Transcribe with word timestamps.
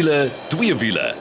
wiele, 0.00 0.28
twee 0.48 0.74
wiele. 0.80 1.14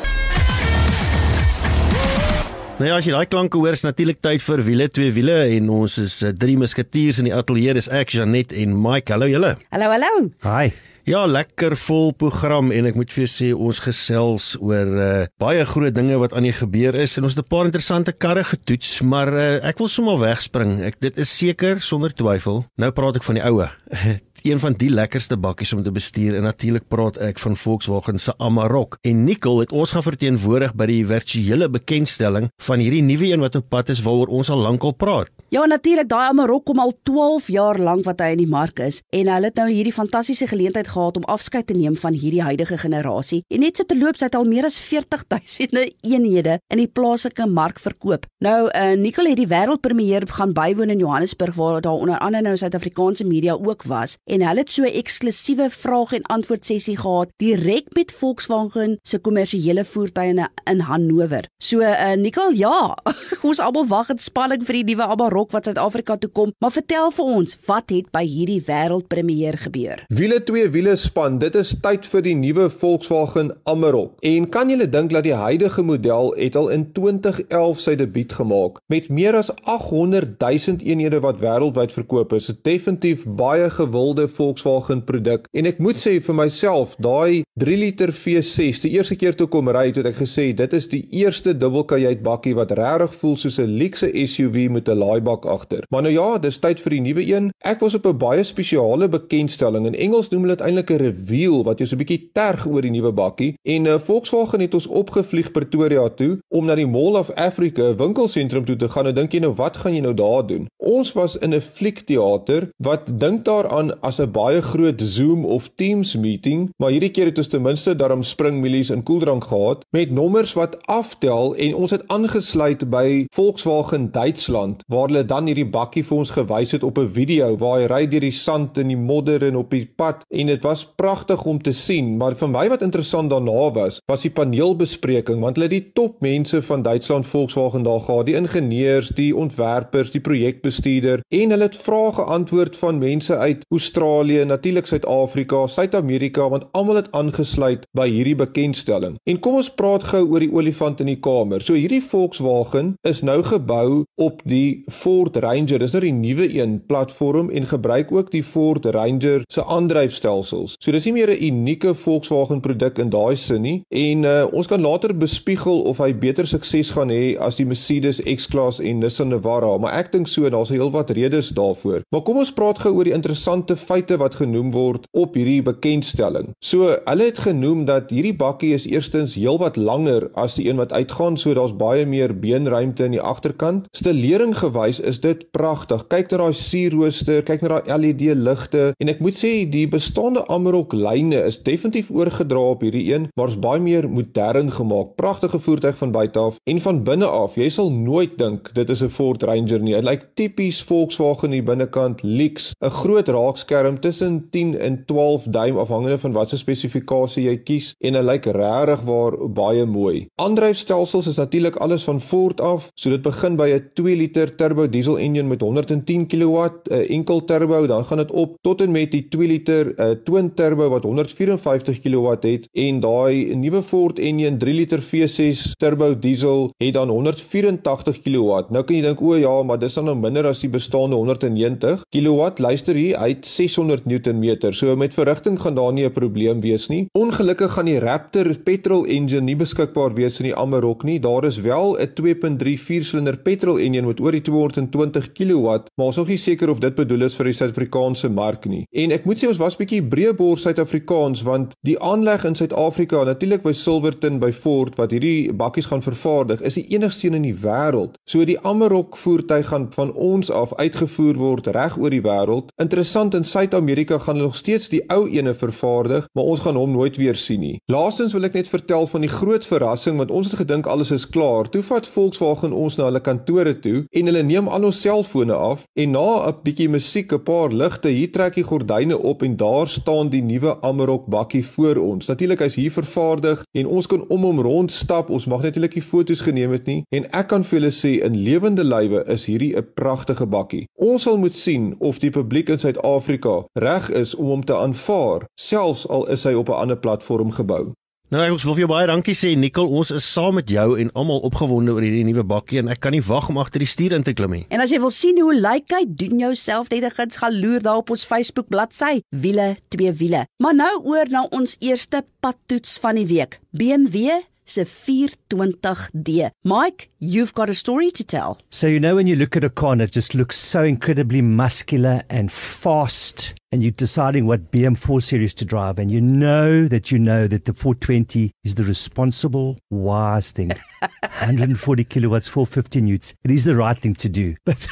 Nou 2.79 2.87
ja, 2.87 2.96
as 2.96 3.08
jy 3.08 3.12
daai 3.12 3.28
klanke 3.28 3.60
hoor, 3.60 3.76
is 3.76 3.83
natuurlik 3.83 4.22
tyd 4.24 4.44
vir 4.46 4.62
wiele, 4.63 4.86
twee 4.87 5.12
wiele 5.12 5.36
en 5.58 5.67
ons 5.81 5.97
is 5.99 6.13
uh, 6.24 6.31
drie 6.31 6.55
musketiers 6.60 7.19
in 7.19 7.28
die 7.28 7.36
ateljee. 7.36 7.76
Dis 7.76 7.90
ek, 7.92 8.13
Janet 8.15 8.55
en 8.55 8.78
Mike. 8.79 9.12
Hallo 9.12 9.28
julle. 9.28 9.58
Hallo, 9.76 9.90
hallo. 9.92 10.29
Hi. 10.47 10.72
Ja, 11.10 11.26
lekker 11.28 11.73
vol 11.81 12.13
program 12.15 12.72
en 12.76 12.87
ek 12.87 12.96
moet 12.96 13.12
vir 13.12 13.26
jou 13.26 13.29
sê 13.33 13.50
ons 13.51 13.81
gesels 13.83 14.54
oor 14.62 14.96
uh, 14.96 15.12
baie 15.41 15.64
groot 15.65 15.96
dinge 15.96 16.20
wat 16.22 16.36
aan 16.38 16.48
die 16.48 16.55
gebeur 16.55 16.96
is 17.02 17.18
en 17.18 17.27
ons 17.27 17.36
het 17.36 17.44
'n 17.44 17.50
paar 17.50 17.68
interessante 17.68 18.14
karre 18.14 18.46
getoets, 18.46 19.02
maar 19.02 19.34
uh, 19.34 19.59
ek 19.66 19.82
wil 19.82 19.91
sommer 19.91 20.20
wegspring. 20.22 20.77
Ek 20.86 21.02
dit 21.04 21.18
is 21.20 21.36
seker 21.36 21.82
sonder 21.82 22.16
twyfel. 22.16 22.64
Nou 22.77 22.91
praat 22.96 23.20
ek 23.20 23.27
van 23.27 23.41
die 23.41 23.44
oue. 23.44 23.68
een 24.44 24.60
van 24.60 24.74
die 24.74 24.90
lekkerste 24.90 25.38
bakkies 25.38 25.74
om 25.74 25.84
te 25.84 25.92
bestuur 25.92 26.36
en 26.36 26.44
natuurlik 26.44 26.88
praat 26.88 27.18
ek 27.24 27.40
van 27.40 27.58
Volkswagen 27.58 28.20
se 28.20 28.34
Amarok. 28.38 28.98
En 29.02 29.24
Nicole 29.24 29.66
het 29.66 29.72
ons 29.72 29.92
gaan 29.92 30.06
verteenwoordig 30.06 30.74
by 30.76 30.90
die 30.92 31.06
virtuele 31.08 31.70
bekendstelling 31.70 32.50
van 32.64 32.80
hierdie 32.84 33.04
nuwe 33.06 33.32
een 33.32 33.44
wat 33.44 33.56
op 33.60 33.70
pad 33.70 33.90
is 33.90 34.04
waaroor 34.06 34.28
ons 34.40 34.50
al 34.50 34.66
lankal 34.68 34.92
praat. 34.92 35.32
Ja, 35.49 35.63
natuurlik, 35.66 36.05
daai 36.05 36.27
Amarok 36.30 36.67
kom 36.67 36.77
al 36.77 36.91
12 37.09 37.48
jaar 37.49 37.80
lank 37.81 38.03
wat 38.05 38.20
hy 38.21 38.35
in 38.35 38.41
die 38.44 38.49
mark 38.49 38.77
is 38.85 38.99
en 39.09 39.31
hulle 39.34 39.49
het 39.49 39.55
nou 39.58 39.66
hierdie 39.66 39.94
fantastiese 39.95 40.45
geleentheid 40.45 40.91
gehad 40.94 41.16
om 41.17 41.23
afskeid 41.25 41.66
te 41.66 41.73
neem 41.73 41.95
van 41.98 42.13
hierdie 42.13 42.44
huidige 42.45 42.77
generasie. 42.77 43.39
En 43.49 43.63
net 43.66 43.80
so 43.80 43.88
te 43.89 43.98
loop, 43.98 44.20
sy 44.20 44.27
het 44.27 44.38
al 44.38 44.45
meer 44.45 44.67
as 44.67 44.77
40000 44.77 45.73
eenhede 46.12 46.59
in 46.70 46.81
die 46.84 46.85
plaaslike 46.85 47.48
mark 47.49 47.81
verkoop. 47.81 48.27
Nou, 48.45 48.67
uh, 48.67 48.91
Nicole 49.02 49.31
het 49.34 49.39
die 49.41 49.48
wêreldpremier 49.49 50.28
gaan 50.38 50.53
bywoon 50.53 50.94
in 50.94 51.02
Johannesburg 51.02 51.58
waar 51.58 51.81
daar 51.81 51.97
onder 51.97 52.22
andere 52.22 52.45
nou 52.45 52.53
Suid-Afrikaanse 52.61 53.25
media 53.25 53.58
ook 53.58 53.88
was 53.89 54.19
en 54.30 54.45
hulle 54.45 54.61
het 54.61 54.69
so 54.69 54.86
'n 54.86 54.94
eksklusiewe 55.02 55.72
vraag 55.73 56.13
en 56.13 56.30
antwoord 56.30 56.66
sessie 56.66 56.97
gehad 56.97 57.34
direk 57.41 57.89
met 57.97 58.11
Volkswagen 58.11 59.00
se 59.02 59.17
kommersiële 59.17 59.86
voertuie 59.86 60.45
in 60.69 60.80
Hannover. 60.80 61.50
So 61.58 61.81
uh, 61.81 62.13
Nicole, 62.13 62.58
ja, 62.58 62.97
ons 63.50 63.59
almal 63.59 63.88
wag 63.88 64.09
in 64.09 64.17
spanning 64.22 64.61
vir 64.66 64.84
die 64.84 64.94
nuwe 64.94 65.09
Amarok 65.09 65.39
wat 65.52 65.66
Suid-Afrika 65.66 66.18
toe 66.18 66.30
kom, 66.30 66.52
maar 66.59 66.72
vertel 66.72 67.12
vir 67.12 67.26
ons, 67.26 67.58
wat 67.66 67.90
het 67.90 68.12
by 68.12 68.26
hierdie 68.28 68.59
wêreldpremier 68.68 69.58
gebeur? 69.58 70.04
Wiele 70.09 70.44
twee 70.44 70.68
wiele 70.70 70.96
span, 71.00 71.40
dit 71.40 71.56
is 71.56 71.76
tyd 71.81 72.06
vir 72.06 72.22
die 72.22 72.36
nuwe 72.36 72.70
Volkswagen 72.70 73.54
Amarok. 73.64 74.18
En 74.22 74.50
kan 74.50 74.70
julle 74.70 74.90
dink 74.90 75.14
dat 75.16 75.23
die 75.23 75.34
huidige 75.34 75.84
model 75.84 76.34
het 76.38 76.56
al 76.59 76.70
in 76.70 76.92
2011 76.92 77.80
sy 77.80 77.96
debuut 77.96 78.34
gemaak 78.34 78.80
met 78.92 79.09
meer 79.09 79.36
as 79.40 79.52
800 79.64 80.36
000 80.42 80.84
eenhede 80.84 81.20
wat 81.23 81.40
wêreldwyd 81.40 81.92
verkoop 81.96 82.34
is. 82.34 82.50
Dit 82.52 82.64
definitief 82.64 83.26
baie 83.26 83.70
gewilde 83.70 84.28
Volkswagen 84.28 85.03
produk 85.06 85.48
en 85.53 85.70
ek 85.70 85.80
moet 85.84 86.00
sê 86.00 86.18
vir 86.24 86.36
myself 86.36 86.96
daai 87.02 87.44
3 87.62 87.78
liter 87.80 88.14
V6 88.16 88.84
die 88.86 88.94
eerste 88.98 89.18
keer 89.20 89.36
toe 89.38 89.48
kom 89.52 89.70
ry 89.74 89.90
het 89.90 90.00
ek 90.09 90.20
gesê 90.22 90.50
dit 90.58 90.76
is 90.78 90.88
die 90.92 91.03
eerste 91.22 91.53
dubbelkajuit 91.58 92.24
bakkie 92.26 92.56
wat 92.58 92.74
regtig 92.80 93.16
voel 93.22 93.38
soos 93.38 93.59
'n 93.59 93.78
luxe 93.81 94.09
SUV 94.09 94.70
met 94.76 94.90
'n 94.90 95.00
laaibak 95.30 95.45
agter. 95.45 95.85
Maar 95.89 96.02
nou 96.02 96.13
ja, 96.13 96.38
dis 96.38 96.59
tyd 96.59 96.80
vir 96.81 96.95
die 96.97 97.02
nuwe 97.02 97.23
een. 97.25 97.52
Ek 97.66 97.80
was 97.80 97.94
op 97.94 98.05
'n 98.05 98.17
baie 98.17 98.44
spesiale 98.44 99.08
bekendstelling 99.08 99.85
in 99.85 99.95
Engels 99.95 100.30
noem 100.30 100.41
hulle 100.41 100.55
dit 100.55 100.66
eintlik 100.66 100.91
'n 100.91 100.97
reveal 100.97 101.63
wat 101.63 101.80
jy 101.80 101.85
so 101.85 101.95
'n 101.95 101.99
bietjie 101.99 102.30
terg 102.33 102.66
oor 102.67 102.81
die 102.81 102.91
nuwe 102.91 103.11
bakkie 103.11 103.55
en 103.63 103.85
uh, 103.85 104.00
Volkswagen 104.00 104.59
het 104.59 104.73
ons 104.73 104.88
opgevlieg 104.88 105.52
Pretoria 105.52 106.09
toe 106.09 106.39
om 106.50 106.66
na 106.66 106.75
die 106.75 106.88
Mall 106.88 107.16
of 107.16 107.31
Africa 107.35 107.95
winkelsentrum 107.95 108.66
toe 108.66 108.75
te 108.75 108.89
gaan. 108.89 109.03
Nou 109.03 109.13
dink 109.13 109.33
jy 109.33 109.39
nou 109.39 109.53
wat 109.53 109.77
gaan 109.77 109.94
jy 109.94 110.02
nou 110.02 110.13
daar 110.13 110.47
doen? 110.47 110.67
Ons 110.77 111.13
was 111.13 111.38
in 111.38 111.53
'n 111.53 111.61
fliekteater 111.61 112.69
wat 112.77 113.19
dink 113.19 113.45
daaraan 113.45 114.01
as 114.01 114.19
'n 114.19 114.31
baie 114.31 114.62
groot 114.62 115.01
Zoom 115.01 115.45
of 115.45 115.69
Teams 115.75 116.16
meeting, 116.16 116.69
maar 116.78 116.91
hierdie 116.91 117.12
keer 117.12 117.25
het 117.25 117.38
ons 117.38 117.47
ten 117.47 117.62
minste 117.62 117.95
daarom 117.95 118.23
springmilies 118.23 118.89
in 118.89 119.03
koeldrank 119.03 119.44
gehad 119.44 119.85
met 119.91 120.12
nommers 120.12 120.53
wat 120.53 120.88
aftel 120.88 121.56
en 121.56 121.75
ons 121.75 121.91
het 121.91 122.07
aangesluit 122.07 122.89
by 122.89 123.25
Volkswagen 123.34 124.12
Duitsland 124.12 124.84
waar 124.88 125.07
hulle 125.07 125.19
dan 125.28 125.47
hierdie 125.50 125.68
bakkie 125.68 126.03
vir 126.03 126.18
ons 126.18 126.31
gewys 126.35 126.72
het 126.75 126.84
op 126.84 126.97
'n 127.00 127.12
video 127.12 127.57
waar 127.57 127.80
hy 127.80 127.88
ry 127.88 128.07
deur 128.07 128.25
die 128.25 128.31
sand 128.31 128.78
en 128.78 128.88
die 128.88 128.97
modder 128.97 129.44
en 129.44 129.56
op 129.56 129.69
die 129.72 129.85
pad 129.85 130.24
en 130.30 130.47
dit 130.47 130.63
was 130.63 130.85
pragtig 130.85 131.46
om 131.46 131.62
te 131.62 131.74
sien, 131.74 132.18
maar 132.18 132.35
vir 132.35 132.50
my 132.50 132.69
wat 132.69 132.81
interessant 132.81 133.30
daarna 133.30 133.72
was, 133.74 134.00
was 134.07 134.22
die 134.22 134.31
paneelbespreking 134.31 135.40
want 135.40 135.56
hulle 135.56 135.69
het 135.69 135.78
die 135.78 135.91
topmense 135.94 136.62
van 136.62 136.81
Duitsland 136.81 137.25
Volkswagen 137.25 137.84
daar 137.84 138.00
gehad, 138.00 138.25
die 138.25 138.35
ingenieurs, 138.35 139.09
die 139.09 139.35
ontwerpers, 139.35 140.12
die 140.12 140.22
projekbestuurder 140.22 141.22
en 141.30 141.50
hulle 141.50 141.63
het 141.63 141.75
vrae 141.75 142.12
geantwoord 142.13 142.78
van 142.78 143.00
mense 143.00 143.38
uit 143.38 143.66
Australië 143.69 144.46
natuurlik 144.46 144.86
Suid-Afrika, 144.86 145.68
Suid-Amerika 145.68 146.50
want 146.50 146.68
almal 146.72 146.96
het 146.96 147.12
aangesluit 147.12 147.86
by 147.97 148.07
hierdie 148.09 148.36
bekendstelling. 148.36 149.18
En 149.30 149.40
kom 149.40 149.59
ons 149.59 149.69
praat 149.69 150.03
gou 150.12 150.24
oor 150.28 150.44
die 150.44 150.51
olifant 150.53 151.01
in 151.03 151.12
die 151.12 151.19
kamer. 151.19 151.63
So 151.63 151.78
hierdie 151.78 152.03
Volkswagen 152.03 152.94
is 153.07 153.22
nou 153.25 153.40
gebou 153.46 154.03
op 154.19 154.41
die 154.50 154.81
Ford 155.09 155.38
Ranger. 155.42 155.80
Dis 155.81 155.94
nou 155.96 156.02
die 156.03 156.14
nuwe 156.14 156.46
een 156.53 156.75
platform 156.86 157.47
en 157.50 157.66
gebruik 157.66 158.12
ook 158.14 158.30
die 158.30 158.44
Ford 158.46 158.86
Ranger 158.94 159.42
se 159.50 159.64
aandryfstelsels. 159.66 160.75
So 160.78 160.94
dis 160.94 161.08
nie 161.08 161.14
meer 161.16 161.31
'n 161.34 161.44
unieke 161.50 161.96
Volkswagen 161.96 162.62
produk 162.62 163.00
in 163.00 163.09
daai 163.09 163.36
sin 163.36 163.62
nie 163.62 163.81
en 163.90 164.24
uh, 164.24 164.46
ons 164.53 164.68
kan 164.68 164.81
later 164.81 165.16
bespiegel 165.18 165.81
of 165.90 165.98
hy 165.98 166.14
beter 166.14 166.46
sukses 166.48 166.92
gaan 166.92 167.09
hê 167.09 167.38
as 167.40 167.58
die 167.58 167.66
Mercedes 167.66 168.22
X-Class 168.22 168.80
en 168.80 169.00
Nissan 169.00 169.30
Navara, 169.30 169.78
maar 169.78 169.94
ek 169.94 170.12
dink 170.12 170.28
so 170.28 170.50
daar's 170.50 170.69
'n 170.69 170.78
heel 170.78 170.92
wat 170.92 171.09
redes 171.09 171.50
daarvoor. 171.50 172.02
Maar 172.12 172.22
kom 172.22 172.38
ons 172.38 172.53
praat 172.53 172.80
gou 172.80 172.94
oor 172.94 173.03
die 173.03 173.14
interessante 173.14 173.75
feite 173.75 174.18
wat 174.18 174.36
genoem 174.36 174.72
word 174.72 175.08
op 175.12 175.34
hierdie 175.34 175.64
bekendstelling. 175.64 176.53
So, 176.62 176.98
hulle 177.06 177.25
het 177.25 177.38
genoem 177.38 177.86
dat 177.86 178.09
hierdie 178.09 178.36
bakkie 178.36 178.74
is 178.74 178.86
eerstens 178.86 179.36
heelwat 179.36 179.78
langer 179.78 180.30
as 180.36 180.56
die 180.56 180.69
een 180.69 180.78
wat 180.78 180.94
uitgaan, 180.94 181.38
so 181.38 181.53
daar's 181.53 181.75
baie 181.75 182.06
meer 182.06 182.40
beenruimte 182.40 183.06
in 183.06 183.12
die 183.12 183.22
agterkant. 183.22 183.88
Stelering 183.92 184.56
gewys 184.56 184.88
is 184.97 185.19
dit 185.22 185.44
pragtig. 185.53 186.07
Kyk 186.09 186.31
na 186.31 186.38
daai 186.41 186.57
sierrooster, 186.57 187.44
kyk 187.45 187.61
na 187.61 187.77
daai 187.77 188.00
LED 188.01 188.23
ligte 188.33 188.94
en 188.97 189.13
ek 189.13 189.22
moet 189.22 189.38
sê 189.38 189.51
die 189.69 189.85
bestaande 189.85 190.41
Amarok 190.50 190.95
lyne 190.97 191.44
is 191.45 191.61
definitief 191.61 192.09
oorgedra 192.09 192.63
op 192.73 192.81
hierdie 192.81 193.05
een, 193.13 193.29
maar 193.38 193.53
is 193.53 193.59
baie 193.61 193.79
meer 193.79 194.09
modern 194.09 194.72
gemaak. 194.73 195.13
Pragtige 195.22 195.59
voertuig 195.59 195.97
van 196.01 196.16
buite 196.16 196.39
af 196.39 196.57
en 196.66 196.81
van 196.81 197.03
binne 197.03 197.29
af. 197.29 197.59
Jy 197.59 197.69
sal 197.69 197.94
nooit 197.94 198.38
dink 198.41 198.73
dit 198.73 198.89
is 198.89 199.03
'n 199.03 199.13
Ford 199.13 199.44
Ranger 199.44 199.79
nie. 199.79 199.94
Dit 199.94 200.03
lyk 200.09 200.25
tipies 200.33 200.81
Volkswagen 200.81 201.51
hier 201.51 201.63
binnekant, 201.63 202.23
lyks, 202.23 202.73
'n 202.81 202.89
groot 202.89 203.27
raakskerm 203.29 203.89
skerm 203.89 204.00
tussen 204.00 204.50
10 204.50 204.79
en 204.79 205.06
12 205.06 205.44
duim 205.44 205.77
afhangende 205.77 206.17
van 206.17 206.31
watter 206.31 206.57
spesifikasie 206.57 207.44
jy 207.44 207.56
kies 207.63 207.91
en 208.00 208.16
hy 208.16 208.21
lyk 208.23 208.45
regtig 208.56 209.01
waar 209.07 209.35
baie 209.56 209.85
mooi. 209.85 210.27
Aandryfstelsels 210.41 211.27
is 211.27 211.39
natuurlik 211.39 211.75
alles 211.83 212.03
van 212.07 212.19
Ford 212.21 212.61
af, 212.61 212.89
so 212.95 213.09
dit 213.09 213.21
begin 213.21 213.57
by 213.57 213.69
'n 213.75 213.89
2 213.95 214.16
liter 214.16 214.56
turbo 214.56 214.78
diesel 214.88 215.17
engine 215.17 215.47
met 215.47 215.62
110 215.62 216.28
kW, 216.28 216.57
'n 216.90 217.06
enkel 217.09 217.44
turbo, 217.44 217.88
dan 217.88 218.06
gaan 218.06 218.17
dit 218.17 218.31
op 218.31 218.57
tot 218.62 218.81
en 218.81 218.91
met 218.91 219.12
die 219.12 219.28
2 219.28 219.47
liter 219.47 220.00
uh, 220.00 220.12
twin 220.23 220.53
turbo 220.53 220.90
wat 220.90 221.03
154 221.03 222.00
kW 222.00 222.35
het 222.41 222.67
en 222.73 223.00
daai 223.00 223.56
nuwe 223.56 223.81
Ford 223.81 224.19
engine 224.19 224.57
3 224.57 224.73
liter 224.73 225.01
V6 225.01 225.75
turbo 225.78 226.13
diesel 226.19 226.72
het 226.78 226.94
dan 226.94 227.09
184 227.09 228.22
kW. 228.22 228.62
Nou 228.69 228.84
kan 228.84 228.95
jy 228.95 229.01
dink 229.01 229.22
o 229.22 229.35
ja, 229.35 229.63
maar 229.63 229.79
dis 229.79 229.94
dan 229.94 230.06
nou 230.06 230.16
minder 230.16 230.47
as 230.47 230.62
die 230.63 230.69
bestaande 230.69 231.16
190 231.16 232.06
kW. 232.13 232.50
Luister 232.59 232.95
hier, 232.95 233.18
hy 233.19 233.34
het 233.34 233.45
600 233.45 234.06
Newtonmeter. 234.06 234.73
So 234.73 234.95
met 234.95 235.13
verrigting 235.13 235.59
gaan 235.59 235.75
daar 235.75 235.94
nie 235.94 236.06
'n 236.06 236.13
probleem 236.13 236.62
wees 236.62 236.88
nie. 236.89 237.07
Ongelukkig 237.13 237.72
gaan 237.73 237.85
die 237.85 238.00
Raptor 238.00 238.47
petrol 238.63 239.06
engine 239.06 239.41
nie 239.41 239.56
beskikbaar 239.56 240.13
wees 240.13 240.39
in 240.39 240.50
die 240.50 240.56
Amarok 240.56 241.03
nie. 241.03 241.19
Daar 241.19 241.45
is 241.45 241.59
wel 241.62 241.98
'n 241.98 242.13
2.3 242.15 242.77
viersilinder 242.77 243.38
petrol 243.38 243.80
engine 243.80 244.07
met 244.07 244.19
oor 244.19 244.31
die 244.31 244.42
220 244.71 245.31
kW, 245.38 245.77
maar 245.95 246.10
ons 246.10 246.18
is 246.18 246.21
nog 246.21 246.31
nie 246.33 246.38
seker 246.38 246.69
of 246.69 246.80
dit 246.83 246.95
bedoel 246.95 247.27
is 247.27 247.38
vir 247.39 247.50
die 247.50 247.56
Suid-Afrikaanse 247.57 248.30
mark 248.33 248.66
nie. 248.69 248.83
En 248.92 249.13
ek 249.16 249.25
moet 249.30 249.39
sê 249.42 249.50
ons 249.50 249.62
was 249.62 249.77
bietjie 249.80 250.01
breëbor 250.04 250.60
Suid-Afrikaans 250.60 251.44
want 251.48 251.75
die 251.88 251.98
aanleg 252.00 252.45
in 252.48 252.57
Suid-Afrika, 252.60 253.24
natuurlik 253.27 253.63
by 253.66 253.74
Silverton 253.74 254.39
by 254.42 254.51
Ford 254.56 254.98
wat 255.00 255.13
hierdie 255.16 255.54
bakkies 255.54 255.89
gaan 255.92 256.04
vervaardig, 256.06 256.62
is 256.66 256.80
die 256.80 256.88
enigste 256.95 257.27
een 257.27 257.39
in 257.39 257.48
die 257.50 257.56
wêreld. 257.63 258.18
So 258.30 258.45
die 258.45 258.60
Amarok 258.68 259.18
voertuig 259.18 259.69
gaan 259.69 259.89
van 259.94 260.13
ons 260.13 260.51
af 260.51 260.74
uitgevoer 260.80 261.38
word 261.39 261.68
reg 261.75 261.98
oor 261.98 262.13
die 262.13 262.24
wêreld. 262.25 262.74
Interessant 262.81 263.36
in 263.38 263.48
Suid-Amerika 263.48 264.19
gaan 264.19 264.39
hulle 264.39 264.50
nog 264.50 264.57
steeds 264.57 264.89
die 264.89 265.04
ou 265.13 265.27
ene 265.30 265.54
vervaardig, 265.54 266.27
maar 266.33 266.50
ons 266.50 266.63
gaan 266.66 266.77
hom 266.80 266.92
nooit 266.92 267.18
weer 267.18 267.36
sien 267.36 267.60
nie. 267.60 267.77
Laastens 267.92 268.33
wil 268.33 268.48
ek 268.48 268.57
net 268.57 268.71
vertel 268.71 269.07
van 269.07 269.25
die 269.25 269.31
groot 269.31 269.66
verrassing 269.68 270.18
want 270.19 270.31
ons 270.31 270.50
het 270.50 270.60
gedink 270.62 270.88
alles 270.89 271.12
is 271.16 271.27
klaar. 271.30 271.69
Toe 271.69 271.83
vat 271.86 272.07
Volkswagen 272.07 272.74
ons 272.74 272.98
na 272.98 273.07
hulle 273.10 273.21
kantore 273.24 273.75
toe 273.80 274.04
en 274.10 274.30
hulle 274.31 274.44
neem 274.44 274.58
al 274.67 274.83
ons 274.83 275.01
selfone 275.01 275.53
af 275.53 275.85
en 275.94 276.11
na 276.11 276.47
'n 276.50 276.56
bietjie 276.63 276.89
musiek, 276.89 277.31
'n 277.33 277.44
paar 277.44 277.71
ligte, 277.71 278.09
hier 278.09 278.31
trek 278.31 278.56
die 278.56 278.63
gordyne 278.63 279.17
op 279.17 279.44
en 279.44 279.56
daar 279.56 279.88
staan 279.88 280.29
die 280.29 280.41
nuwe 280.41 280.81
Amarok 280.81 281.25
bakkie 281.25 281.65
voor 281.65 281.95
ons. 281.95 282.27
Natuurlik 282.27 282.59
hy's 282.59 282.75
hier 282.75 282.91
vervaardig 282.91 283.63
en 283.71 283.88
ons 283.88 284.07
kan 284.07 284.25
om 284.27 284.41
hom 284.41 284.59
rondstap. 284.59 285.29
Ons 285.29 285.45
mag 285.45 285.61
natuurlik 285.61 285.95
nie 285.95 286.03
foto's 286.03 286.41
geneem 286.41 286.71
het 286.71 286.85
nie 286.85 287.03
en 287.09 287.25
ek 287.31 287.47
kan 287.47 287.63
vir 287.63 287.79
julle 287.79 287.91
sê 287.91 288.23
in 288.25 288.35
lewende 288.44 288.83
lywe 288.83 289.23
is 289.27 289.45
hierdie 289.45 289.75
'n 289.77 289.88
pragtige 289.94 290.45
bakkie. 290.45 290.85
Ons 290.95 291.21
sal 291.21 291.38
moet 291.38 291.56
sien 291.56 291.95
of 292.00 292.19
die 292.19 292.31
publiek 292.31 292.69
in 292.69 292.79
Suid-Afrika 292.79 293.65
reg 293.73 294.09
is 294.09 294.35
om 294.35 294.45
hom 294.45 294.65
te 294.65 294.73
aanvaar, 294.75 295.45
selfs 295.56 296.07
al 296.07 296.25
is 296.27 296.44
hy 296.44 296.53
op 296.53 296.69
'n 296.69 296.81
ander 296.81 296.97
platform 296.97 297.51
gebou. 297.51 297.94
Nou 298.30 298.44
ek 298.46 298.60
wil 298.62 298.76
vir 298.76 298.80
jou 298.84 298.88
baie 298.92 299.08
dankie 299.10 299.34
sê 299.34 299.56
Nicole, 299.58 299.90
ons 299.90 300.12
is 300.14 300.26
saam 300.36 300.60
met 300.60 300.68
jou 300.70 300.92
en 301.02 301.08
almal 301.18 301.40
opgewonde 301.48 301.96
oor 301.96 302.06
hierdie 302.06 302.28
nuwe 302.28 302.44
bakkie 302.46 302.78
en 302.78 302.92
ek 302.94 303.00
kan 303.02 303.16
nie 303.16 303.24
wag 303.26 303.48
om 303.50 303.58
agter 303.58 303.81
die 303.81 303.88
stuur 303.90 304.14
in 304.20 304.26
te 304.28 304.36
klim 304.38 304.54
nie. 304.54 304.68
En 304.70 304.84
as 304.84 304.94
jy 304.94 305.00
wil 305.02 305.10
sien 305.10 305.40
hoe 305.42 305.56
lyk 305.58 305.90
hy, 305.98 306.04
doen 306.06 306.44
jouself 306.44 306.92
net 306.94 307.08
'n 307.10 307.16
guns 307.18 307.42
gaan 307.42 307.58
loer 307.58 307.81
daar 307.81 308.04
op 308.04 308.14
ons 308.14 308.28
Facebook 308.30 308.70
bladsy, 308.70 309.24
wiele 309.34 309.78
twee 309.90 310.14
wiele. 310.14 310.46
Maar 310.62 310.76
nou 310.76 310.94
oor 311.10 311.26
na 311.26 311.48
ons 311.50 311.76
eerste 311.81 312.22
padtoets 312.40 313.00
van 313.02 313.16
die 313.16 313.26
week. 313.26 313.58
BMW 313.74 314.46
se 314.69 314.86
420D. 314.86 316.51
Mike, 316.63 317.10
you've 317.19 317.54
got 317.54 317.69
a 317.69 317.75
story 317.75 318.12
to 318.12 318.24
tell. 318.24 318.57
So 318.69 318.88
you 318.88 319.00
know 319.00 319.16
when 319.16 319.27
you 319.27 319.36
look 319.36 319.57
at 319.57 319.63
a 319.63 319.69
car 319.69 319.94
and 319.94 320.01
it 320.01 320.12
just 320.12 320.36
looks 320.36 320.57
so 320.57 320.83
incredibly 320.83 321.42
muscular 321.42 322.24
and 322.30 322.51
fast 322.51 323.56
and 323.71 323.83
you're 323.83 323.92
deciding 323.92 324.48
what 324.48 324.71
BM4 324.71 325.21
series 325.21 325.54
to 325.56 325.66
drive 325.66 326.00
and 326.00 326.10
you 326.12 326.21
know 326.21 326.88
that 326.88 327.12
you 327.12 327.19
know 327.19 327.48
that 327.48 327.66
the 327.66 327.74
420 327.74 328.51
is 328.63 328.75
the 328.75 328.83
responsible 328.83 329.77
wise 329.89 330.51
thing. 330.51 330.71
140 331.21 332.04
kilowatts 332.06 332.48
450 332.48 333.01
newts. 333.01 333.33
It 333.44 333.51
is 333.51 333.63
the 333.63 333.75
right 333.75 333.98
thing 333.98 334.16
to 334.16 334.30
do. 334.30 334.56
But 334.66 334.88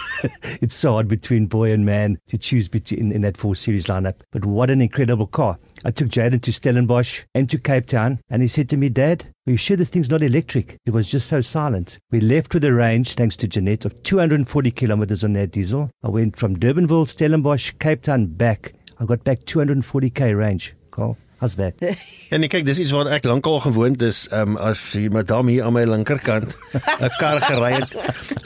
it's 0.62 0.76
so 0.76 0.94
hard 0.94 1.08
between 1.08 1.48
boy 1.48 1.72
and 1.72 1.86
man 1.86 2.18
to 2.28 2.38
choose 2.38 2.68
between 2.68 3.12
in 3.12 3.22
that 3.22 3.38
4 3.38 3.56
series 3.56 3.86
lineup. 3.86 4.16
But 4.32 4.46
what 4.46 4.70
an 4.70 4.82
incredible 4.82 5.28
car. 5.28 5.58
I 5.86 5.92
took 5.92 6.10
Jaden 6.10 6.42
to 6.42 6.54
Stellenbosch 6.54 7.24
and 7.34 7.50
to 7.50 7.58
Cape 7.58 7.88
Town 7.88 8.20
and 8.30 8.42
he 8.42 8.48
said 8.48 8.70
to 8.70 8.78
me 8.78 8.90
dad 8.90 9.34
are 9.48 9.52
you 9.52 9.58
sure 9.58 9.78
this 9.78 9.90
thing's 9.90 10.10
not 10.10 10.22
electric 10.22 10.78
it 10.86 10.92
was 10.92 11.10
just 11.10 11.28
so 11.28 11.42
silent 11.42 11.98
we 12.12 12.20
left 12.20 12.54
with 12.54 12.64
a 12.64 12.74
range 12.74 13.16
thanks 13.16 13.36
to 13.38 13.48
Jeanette 13.48 13.86
of 13.86 14.04
240 14.04 14.72
kilometers 14.72 15.24
on 15.24 15.34
that 15.34 15.52
diesel 15.52 15.90
I 16.04 16.10
went 16.10 16.36
from 16.38 16.58
Durbanville 16.58 17.08
Stellenbosch 17.08 17.80
Cape 17.80 18.02
Town 18.02 18.26
back 18.28 18.74
I 19.00 19.06
got 19.06 19.24
back 19.24 19.42
240k 19.42 20.36
range. 20.36 20.76
Cool. 20.92 21.18
How's 21.40 21.56
that? 21.58 21.78
En 22.34 22.44
ek 22.44 22.50
kyk, 22.52 22.64
dis 22.66 22.80
iets 22.82 22.92
wat 22.92 23.08
ek 23.14 23.28
lankal 23.30 23.60
gewoond 23.64 24.02
is, 24.04 24.24
ehm 24.34 24.56
um, 24.56 24.60
as 24.60 24.82
die 24.98 25.06
madam 25.14 25.48
hier 25.52 25.68
aan 25.68 25.76
my 25.76 25.86
linkerkant 25.88 26.50
'n 27.06 27.12
kar 27.22 27.40
gery 27.46 27.78
het. 27.78 27.94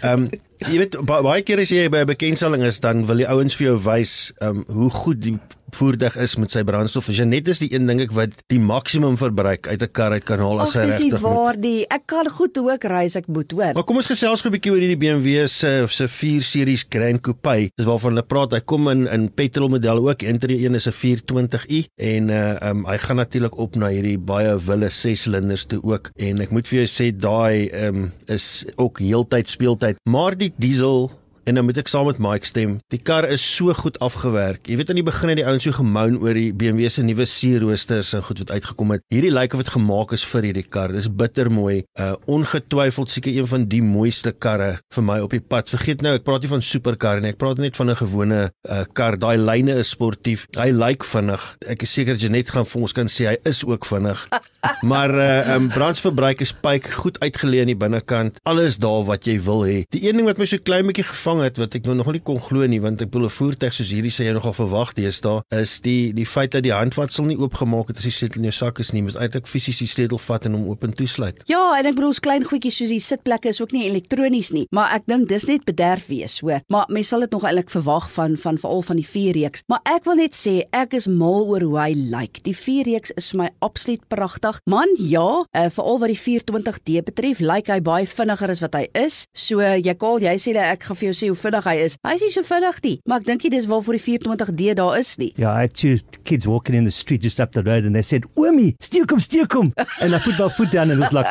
Ehm 0.04 0.12
um, 0.12 0.25
jy 0.68 0.81
weet 0.83 0.97
ba 1.07 1.21
baie 1.24 1.42
keer 1.47 1.63
as 1.63 1.71
jy 1.71 1.88
by 1.89 2.04
'n 2.04 2.12
bekendstelling 2.12 2.68
is, 2.68 2.83
dan 2.83 3.07
wil 3.07 3.24
die 3.24 3.30
ouens 3.31 3.56
vir 3.56 3.71
jou 3.71 3.77
wys 3.88 4.33
ehm 4.44 4.59
um, 4.59 4.65
hoe 4.68 4.92
goed 4.92 5.24
die 5.24 5.38
voertuig 5.75 6.15
is 6.15 6.35
met 6.35 6.51
sy 6.51 6.63
brandstof. 6.68 7.07
Jy 7.07 7.25
net 7.25 7.47
is 7.47 7.59
die 7.63 7.71
een 7.73 7.88
ding 7.88 8.01
ek 8.01 8.12
wat 8.15 8.38
die 8.51 8.59
maksimum 8.59 9.18
verbruik 9.18 9.68
uit 9.68 9.81
'n 9.81 9.91
kar 9.91 10.12
uit 10.12 10.23
kan 10.23 10.39
haal 10.39 10.62
as 10.62 10.73
hy 10.73 10.85
regtig. 10.89 11.12
Dis 11.12 11.21
waar 11.21 11.56
die 11.59 11.85
ek 11.89 12.06
kan 12.07 12.29
goed 12.29 12.57
ook 12.57 12.83
ry 12.83 13.06
as 13.06 13.15
ek 13.15 13.27
moet, 13.27 13.51
hoor. 13.51 13.73
Maar 13.73 13.83
kom 13.83 13.95
ons 13.95 14.07
gesels 14.07 14.41
gou 14.41 14.50
'n 14.50 14.57
bietjie 14.57 14.71
oor 14.71 14.79
hierdie 14.79 14.97
BMW 14.97 15.47
se 15.47 15.85
se 15.88 16.07
4 16.07 16.41
series 16.41 16.85
Grand 16.89 17.21
Coupe. 17.21 17.71
Dis 17.75 17.85
waarvan 17.85 18.12
hulle 18.12 18.23
praat. 18.23 18.51
Hy 18.51 18.59
kom 18.59 18.88
in 18.88 19.07
in 19.07 19.31
petrol 19.33 19.69
model 19.69 20.09
ook. 20.09 20.21
Interieur 20.23 20.65
een 20.65 20.75
is 20.75 20.88
'n 20.88 20.91
420i 20.91 21.88
en 21.97 22.29
uh 22.29 22.69
um 22.69 22.85
hy 22.85 22.97
gaan 22.97 23.15
natuurlik 23.15 23.57
op 23.57 23.75
na 23.75 23.88
hierdie 23.88 24.18
baie 24.18 24.57
wille 24.57 24.89
6 24.89 25.21
silinders 25.21 25.65
toe 25.65 25.79
ook. 25.83 26.12
En 26.15 26.41
ek 26.41 26.51
moet 26.51 26.68
vir 26.68 26.83
jou 26.83 26.89
sê 26.89 27.12
daai 27.15 27.69
um 27.88 28.12
is 28.27 28.65
ook 28.75 29.00
heeltyd 29.00 29.50
speeltyd. 29.50 30.00
Maar 30.09 30.38
die 30.38 30.53
diesel 30.57 31.12
En 31.51 31.57
dan 31.57 31.65
moet 31.68 31.81
ek 31.81 31.89
saam 31.92 32.06
met 32.07 32.19
Mike 32.24 32.48
stem. 32.48 32.77
Die 32.94 33.00
kar 33.03 33.25
is 33.27 33.44
so 33.44 33.74
goed 33.75 33.98
afgewerk. 34.00 34.69
Jy 34.71 34.77
weet 34.80 34.92
aan 34.94 35.00
die 35.01 35.03
begin 35.03 35.33
het 35.33 35.39
die 35.42 35.44
ouens 35.44 35.65
so 35.68 35.75
gemoun 35.75 36.13
oor 36.24 36.38
die 36.38 36.53
BMW 36.56 36.88
se 36.88 37.03
nuwe 37.03 37.25
C-roosters 37.27 38.13
en 38.15 38.24
goed 38.24 38.39
wat 38.39 38.53
uitgekom 38.56 38.94
het. 38.95 39.03
Hierdie 39.12 39.33
lyk 39.36 39.57
of 39.57 39.65
dit 39.65 39.71
gemaak 39.74 40.13
is 40.15 40.24
vir 40.31 40.48
hierdie 40.48 40.63
kar. 40.63 40.94
Dis 40.95 41.09
bitter 41.12 41.50
mooi. 41.51 41.81
Uh 42.00 42.13
ongetwyfeld 42.31 43.12
seker 43.12 43.36
een 43.36 43.50
van 43.51 43.65
die 43.68 43.81
mooiste 43.83 44.31
karre 44.31 44.77
vir 44.95 45.03
my 45.03 45.18
op 45.25 45.36
die 45.36 45.42
pad. 45.44 45.68
Vergeet 45.74 46.06
nou, 46.07 46.13
ek 46.15 46.24
praat 46.24 46.48
nie 46.48 46.53
van 46.53 46.63
superkar 46.63 47.19
nie. 47.19 47.33
Ek 47.36 47.42
praat 47.42 47.59
net 47.59 47.75
van 47.75 47.92
'n 47.92 48.00
gewone 48.00 48.39
uh 48.47 48.86
kar. 48.95 49.19
Daai 49.19 49.36
lyne 49.36 49.75
is 49.83 49.92
sportief. 49.92 50.47
Hy 50.56 50.69
lyk 50.71 51.04
vinnig. 51.04 51.44
Ek 51.68 51.83
is 51.83 51.92
seker 51.92 52.15
Janet 52.15 52.56
gaan 52.56 52.63
vir 52.63 52.81
ons 52.81 52.95
kan 52.95 53.12
sê 53.12 53.27
hy 53.27 53.36
is 53.44 53.65
ook 53.68 53.83
vinnig. 53.92 54.24
maar 54.92 55.12
uh 55.12 55.56
um 55.57 55.68
brandverbruik 55.68 56.39
is 56.39 56.54
pyk 56.54 56.88
goed 56.95 57.19
uitgeleë 57.19 57.68
aan 57.68 57.75
die 57.75 57.75
binnekant. 57.75 58.39
Alles 58.47 58.80
daar 58.80 59.04
wat 59.04 59.27
jy 59.27 59.36
wil 59.44 59.68
hê. 59.68 59.83
Die 59.92 60.07
een 60.07 60.15
ding 60.15 60.31
wat 60.31 60.39
my 60.39 60.47
so 60.47 60.57
klein 60.63 60.88
bietjie 60.88 61.09
gevang 61.12 61.41
het 61.44 61.58
wat 61.58 61.76
ek 61.76 61.86
nou 61.86 61.96
nog 61.96 62.12
nie 62.12 62.24
kon 62.24 62.42
glo 62.42 62.66
nie 62.68 62.82
want 62.82 63.02
ek 63.02 63.12
bedoel 63.12 63.28
'n 63.28 63.38
voertuig 63.38 63.74
soos 63.74 63.92
hierdie 63.92 64.12
sê 64.12 64.26
jy 64.26 64.34
nogal 64.34 64.54
verwag 64.54 64.94
deesdae 64.94 65.42
is 65.62 65.80
die 65.82 66.14
die 66.14 66.26
feit 66.26 66.52
dat 66.52 66.64
die 66.64 66.74
handvatsel 66.74 67.26
nie 67.26 67.38
oopgemaak 67.38 67.88
het 67.92 67.98
as 67.98 68.08
die 68.08 68.12
sleutel 68.12 68.42
in 68.42 68.50
jou 68.50 68.56
sak 68.56 68.80
is 68.80 68.92
nie. 68.92 69.02
Moet 69.06 69.18
eintlik 69.20 69.48
fisies 69.48 69.82
die 69.82 69.90
sleutel 69.90 70.20
vat 70.22 70.46
en 70.46 70.58
hom 70.58 70.68
oop 70.72 70.84
en 70.84 70.94
toesluit. 70.94 71.42
Ja, 71.52 71.62
en 71.78 71.90
ek 71.90 71.96
bedoel 71.98 72.14
ons 72.14 72.22
klein 72.24 72.46
goedjies 72.48 72.78
soos 72.82 72.92
die 72.94 73.02
sitplekke 73.04 73.52
is 73.52 73.62
ook 73.62 73.74
nie 73.76 73.86
elektronies 73.90 74.52
nie, 74.56 74.66
maar 74.76 74.94
ek 74.96 75.08
dink 75.12 75.30
dis 75.30 75.46
net 75.50 75.66
bederf 75.68 76.08
wees, 76.12 76.40
hoor. 76.44 76.62
Maar 76.72 76.90
mens 76.90 77.12
sal 77.12 77.26
dit 77.26 77.32
nog 77.36 77.46
eintlik 77.48 77.72
verwag 77.74 78.10
van 78.12 78.38
van 78.42 78.60
veral 78.62 78.82
van 78.88 79.00
die 79.02 79.08
4 79.08 79.38
reeks. 79.38 79.66
Maar 79.72 79.82
ek 79.96 80.08
wil 80.10 80.20
net 80.22 80.38
sê 80.38 80.56
ek 80.76 80.96
is 80.98 81.08
mal 81.08 81.48
oor 81.50 81.66
hoe 81.66 81.80
hy 81.80 81.92
lyk. 81.96 82.42
Die 82.48 82.56
4 82.58 82.88
reeks 82.90 83.14
is 83.20 83.32
my 83.38 83.50
absoluut 83.60 84.04
pragtig. 84.12 84.60
Man, 84.70 84.96
ja, 84.98 85.44
uh, 85.44 85.68
veral 85.74 86.02
wat 86.02 86.14
die 86.14 86.20
420D 86.20 87.04
betref, 87.08 87.42
lyk 87.44 87.72
hy 87.72 87.80
baie 87.86 88.08
vinniger 88.08 88.54
as 88.54 88.64
wat 88.64 88.78
hy 88.78 88.86
is. 88.98 89.24
So 89.34 89.62
jy 89.62 89.96
kol, 90.00 90.22
jy 90.24 90.36
sê 90.42 90.56
dat 90.58 90.76
ek 90.76 90.90
gaan 90.90 91.00
vir 91.00 91.10
jou 91.12 91.18
sê 91.21 91.31
hoe 91.31 91.38
vinnig 91.38 91.69
hy 91.69 91.75
is. 91.85 91.97
Hy 92.07 92.15
is 92.18 92.25
nie 92.25 92.33
so 92.33 92.45
vinnig 92.47 92.81
nie, 92.85 92.95
maar 93.07 93.21
ek 93.21 93.29
dink 93.29 93.47
dis 93.51 93.68
waar 93.69 93.83
vir 93.85 93.97
die 93.97 94.03
420D 94.07 94.75
daar 94.79 94.97
is 95.00 95.15
nie. 95.21 95.31
Yeah, 95.38 95.53
I 95.53 95.68
had 95.68 95.75
two 95.77 95.97
kids 96.27 96.47
walking 96.50 96.77
in 96.77 96.85
the 96.89 96.94
street 96.94 97.21
just 97.21 97.39
up 97.39 97.53
the 97.57 97.63
road 97.63 97.85
and 97.85 97.95
they 97.95 98.06
said, 98.06 98.25
"Oomie, 98.35 98.73
steek 98.81 99.12
hom, 99.12 99.19
steek 99.19 99.53
hom." 99.53 99.73
And 100.01 100.15
I 100.15 100.19
put 100.19 100.39
my 100.39 100.50
foot 100.50 100.71
down 100.71 100.91
and 100.91 101.01
it 101.01 101.06
was 101.06 101.13
like, 101.13 101.27